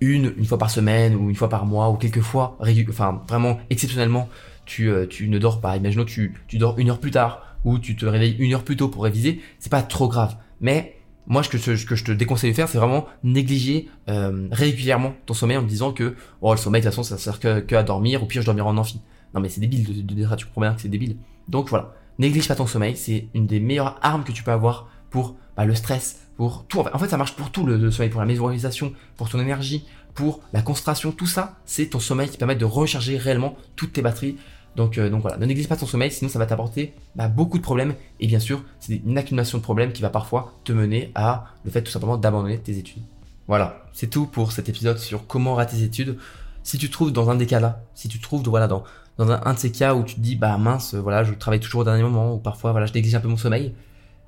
une, 0.00 0.32
une 0.36 0.46
fois 0.46 0.58
par 0.58 0.70
semaine 0.70 1.16
ou 1.16 1.28
une 1.28 1.36
fois 1.36 1.48
par 1.48 1.66
mois 1.66 1.90
ou 1.90 1.94
quelques 1.94 2.20
fois, 2.20 2.56
enfin 2.88 3.22
vraiment 3.28 3.58
exceptionnellement, 3.70 4.28
tu, 4.64 4.88
euh, 4.88 5.06
tu 5.06 5.28
ne 5.28 5.38
dors 5.38 5.60
pas. 5.60 5.76
Imaginons 5.76 6.04
que 6.04 6.10
tu, 6.10 6.34
tu 6.46 6.58
dors 6.58 6.78
une 6.78 6.90
heure 6.90 7.00
plus 7.00 7.10
tard 7.10 7.56
ou 7.64 7.78
tu 7.78 7.96
te 7.96 8.06
réveilles 8.06 8.36
une 8.38 8.54
heure 8.54 8.62
plus 8.62 8.76
tôt 8.76 8.88
pour 8.88 9.02
réviser, 9.02 9.40
c'est 9.58 9.70
pas 9.70 9.82
trop 9.82 10.08
grave. 10.08 10.36
Mais 10.60 10.97
moi, 11.28 11.42
ce 11.42 11.50
que, 11.50 11.58
je 11.94 12.04
te 12.04 12.12
déconseille 12.12 12.50
de 12.50 12.56
faire, 12.56 12.68
c'est 12.68 12.78
vraiment 12.78 13.06
négliger 13.22 13.90
euh, 14.08 14.48
régulièrement 14.50 15.12
ton 15.26 15.34
sommeil 15.34 15.58
en 15.58 15.62
te 15.62 15.68
disant 15.68 15.92
que 15.92 16.16
oh, 16.40 16.52
le 16.52 16.58
sommeil, 16.58 16.80
de 16.80 16.86
toute 16.86 16.94
façon, 16.94 17.02
ça 17.02 17.18
sert 17.18 17.38
que, 17.38 17.74
à 17.74 17.82
dormir, 17.82 18.22
ou 18.22 18.26
pire, 18.26 18.40
je 18.40 18.46
dormirai 18.46 18.66
en 18.66 18.78
amphi. 18.78 19.00
Non, 19.34 19.40
mais 19.42 19.50
c'est 19.50 19.60
débile 19.60 20.06
de, 20.06 20.14
dire 20.14 20.34
tu 20.36 20.46
comprends 20.46 20.74
que 20.74 20.80
c'est 20.80 20.88
débile. 20.88 21.18
Donc 21.46 21.68
voilà, 21.68 21.94
néglige 22.18 22.48
pas 22.48 22.54
ton 22.54 22.66
sommeil, 22.66 22.96
c'est 22.96 23.28
une 23.34 23.46
des 23.46 23.60
meilleures 23.60 23.98
armes 24.00 24.24
que 24.24 24.32
tu 24.32 24.42
peux 24.42 24.52
avoir 24.52 24.88
pour 25.10 25.36
bah, 25.54 25.66
le 25.66 25.74
stress, 25.74 26.28
pour 26.38 26.64
tout. 26.66 26.80
En 26.80 26.98
fait, 26.98 27.08
ça 27.08 27.18
marche 27.18 27.36
pour 27.36 27.50
tout 27.50 27.66
le, 27.66 27.90
sommeil, 27.90 28.10
pour 28.10 28.20
la 28.20 28.26
mémorisation, 28.26 28.94
pour 29.18 29.28
ton 29.28 29.38
énergie, 29.38 29.84
pour 30.14 30.40
la 30.54 30.62
concentration. 30.62 31.12
Tout 31.12 31.26
ça, 31.26 31.58
c'est 31.66 31.90
ton 31.90 32.00
sommeil 32.00 32.30
qui 32.30 32.38
permet 32.38 32.56
de 32.56 32.64
recharger 32.64 33.18
réellement 33.18 33.54
toutes 33.76 33.92
tes 33.92 34.02
batteries. 34.02 34.38
Donc, 34.78 34.96
euh, 34.96 35.10
donc 35.10 35.22
voilà, 35.22 35.36
ne 35.38 35.44
néglige 35.44 35.66
pas 35.66 35.76
ton 35.76 35.86
sommeil, 35.86 36.12
sinon 36.12 36.30
ça 36.30 36.38
va 36.38 36.46
t'apporter 36.46 36.94
bah, 37.16 37.26
beaucoup 37.26 37.58
de 37.58 37.64
problèmes. 37.64 37.94
Et 38.20 38.28
bien 38.28 38.38
sûr, 38.38 38.62
c'est 38.78 39.02
une 39.04 39.18
accumulation 39.18 39.58
de 39.58 39.62
problèmes 39.64 39.92
qui 39.92 40.02
va 40.02 40.08
parfois 40.08 40.52
te 40.62 40.70
mener 40.70 41.10
à 41.16 41.46
le 41.64 41.72
fait 41.72 41.82
tout 41.82 41.90
simplement 41.90 42.16
d'abandonner 42.16 42.58
tes 42.58 42.78
études. 42.78 43.02
Voilà, 43.48 43.82
c'est 43.92 44.06
tout 44.06 44.26
pour 44.26 44.52
cet 44.52 44.68
épisode 44.68 44.98
sur 44.98 45.26
comment 45.26 45.56
rater 45.56 45.78
tes 45.78 45.82
études. 45.82 46.16
Si 46.62 46.78
tu 46.78 46.86
te 46.86 46.92
trouves 46.92 47.12
dans 47.12 47.28
un 47.28 47.34
des 47.34 47.46
cas 47.46 47.58
là, 47.58 47.82
si 47.96 48.08
tu 48.08 48.20
trouves 48.20 48.44
voilà, 48.44 48.68
dans, 48.68 48.84
un, 49.18 49.52
de 49.52 49.58
ces 49.58 49.72
cas 49.72 49.96
où 49.96 50.04
tu 50.04 50.14
te 50.14 50.20
dis 50.20 50.36
bah 50.36 50.56
mince, 50.58 50.94
voilà, 50.94 51.24
je 51.24 51.34
travaille 51.34 51.58
toujours 51.58 51.80
au 51.80 51.84
dernier 51.84 52.04
moment, 52.04 52.34
ou 52.34 52.38
parfois 52.38 52.70
voilà, 52.70 52.86
je 52.86 52.92
néglige 52.92 53.16
un 53.16 53.20
peu 53.20 53.28
mon 53.28 53.36
sommeil, 53.36 53.74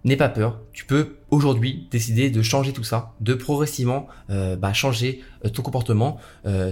N'aie 0.03 0.17
pas 0.17 0.31
peur, 0.31 0.59
tu 0.73 0.87
peux 0.87 1.17
aujourd'hui 1.31 1.87
décider 1.91 2.31
de 2.31 2.41
changer 2.41 2.73
tout 2.73 2.85
ça, 2.85 3.13
de 3.21 3.35
progressivement 3.35 4.09
euh, 4.31 4.57
bah, 4.57 4.73
changer 4.73 5.21
euh, 5.45 5.51
ton 5.51 5.61
comportement. 5.61 6.17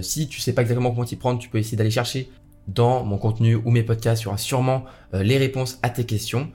Si 0.01 0.27
tu 0.27 0.41
sais 0.41 0.51
pas 0.51 0.63
exactement 0.63 0.89
comment 0.89 1.05
t'y 1.05 1.15
prendre, 1.15 1.39
tu 1.39 1.47
peux 1.47 1.59
essayer 1.59 1.77
d'aller 1.77 1.91
chercher 1.91 2.31
dans 2.73 3.03
mon 3.03 3.17
contenu 3.17 3.55
ou 3.55 3.71
mes 3.71 3.83
podcasts, 3.83 4.23
il 4.23 4.25
y 4.25 4.27
aura 4.27 4.37
sûrement 4.37 4.85
les 5.13 5.37
réponses 5.37 5.79
à 5.83 5.89
tes 5.89 6.05
questions. 6.05 6.49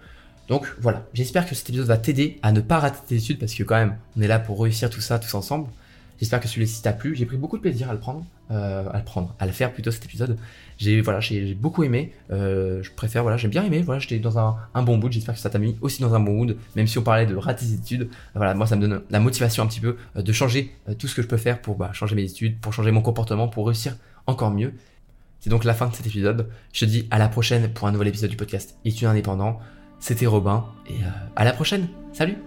Donc 0.49 0.67
voilà, 0.81 1.07
j'espère 1.15 1.47
que 1.49 1.55
cet 1.55 1.71
épisode 1.71 1.87
va 1.87 1.97
t'aider 1.97 2.39
à 2.43 2.53
ne 2.53 2.61
pas 2.61 2.79
rater 2.79 2.99
tes 3.07 3.17
études 3.17 3.39
parce 3.39 3.55
que 3.55 3.63
quand 3.63 3.77
même, 3.77 3.97
on 4.17 4.21
est 4.21 4.29
là 4.29 4.39
pour 4.39 4.63
réussir 4.63 4.91
tout 4.91 5.01
ça 5.01 5.19
tous 5.19 5.35
ensemble. 5.35 5.69
J'espère 6.21 6.41
que 6.41 6.49
celui-ci 6.49 6.83
t'a 6.83 6.93
plu. 6.93 7.17
J'ai 7.17 7.27
pris 7.27 7.37
beaucoup 7.37 7.57
de 7.57 7.63
plaisir 7.63 7.91
à 7.91 7.93
le 7.93 7.99
prendre, 7.99 8.25
euh, 8.51 8.89
à 8.93 8.99
le 8.99 9.05
prendre, 9.05 9.35
à 9.41 9.47
le 9.47 9.53
faire 9.53 9.73
plutôt 9.73 9.91
cet 9.91 10.05
épisode. 10.05 10.39
J'ai 10.79 11.01
voilà, 11.01 11.21
j'ai 11.21 11.55
beaucoup 11.55 11.83
aimé. 11.83 12.13
Euh, 12.31 12.83
je 12.83 12.91
préfère 12.93 13.23
voilà, 13.23 13.37
j'ai 13.37 13.49
bien 13.49 13.65
aimé. 13.65 13.83
Voilà, 13.83 14.01
j'étais 14.01 14.19
dans 14.19 14.39
un, 14.39 14.83
bon 14.83 14.97
mood. 14.97 15.11
J'espère 15.11 15.35
que 15.35 15.41
ça 15.41 15.51
t'a 15.51 15.59
mis 15.59 15.77
aussi 15.81 16.03
dans 16.03 16.15
un 16.15 16.21
bon 16.21 16.35
mood. 16.35 16.57
Même 16.77 16.87
si 16.87 16.99
on 16.99 17.03
parlait 17.03 17.27
de 17.27 17.35
rater 17.35 17.65
ses 17.65 17.75
études, 17.75 18.09
voilà, 18.35 18.55
moi 18.55 18.67
ça 18.67 18.77
me 18.77 18.83
donne 18.87 19.03
la 19.11 19.21
motivation 19.21 19.63
un 19.63 19.67
petit 19.67 19.81
peu 19.81 19.97
euh, 20.17 20.23
de 20.23 20.33
changer 20.33 20.73
euh, 20.89 20.95
tout 20.95 21.09
ce 21.09 21.15
que 21.15 21.23
je 21.23 21.27
peux 21.27 21.37
faire 21.37 21.61
pour 21.61 21.77
bah, 21.77 21.91
changer 21.93 22.15
mes 22.15 22.25
études, 22.25 22.59
pour 22.61 22.73
changer 22.73 22.91
mon 22.91 23.03
comportement, 23.03 23.49
pour 23.49 23.67
réussir 23.67 23.97
encore 24.27 24.51
mieux. 24.51 24.73
C'est 25.45 25.51
donc 25.51 25.65
la 25.65 25.75
fin 25.75 25.89
de 25.89 25.95
cet 25.95 26.07
épisode. 26.07 26.49
Je 26.73 26.81
te 26.81 26.85
dis 26.87 27.07
à 27.11 27.19
la 27.19 27.29
prochaine 27.29 27.71
pour 27.71 27.87
un 27.87 27.93
nouvel 27.93 28.09
épisode 28.09 28.31
du 28.31 28.37
podcast 28.37 28.79
Études 28.87 29.09
indépendant. 29.09 29.59
C'était 30.01 30.25
Robin 30.25 30.65
et 30.89 30.97
à 31.37 31.45
la 31.45 31.53
prochaine. 31.53 31.89
Salut 32.15 32.39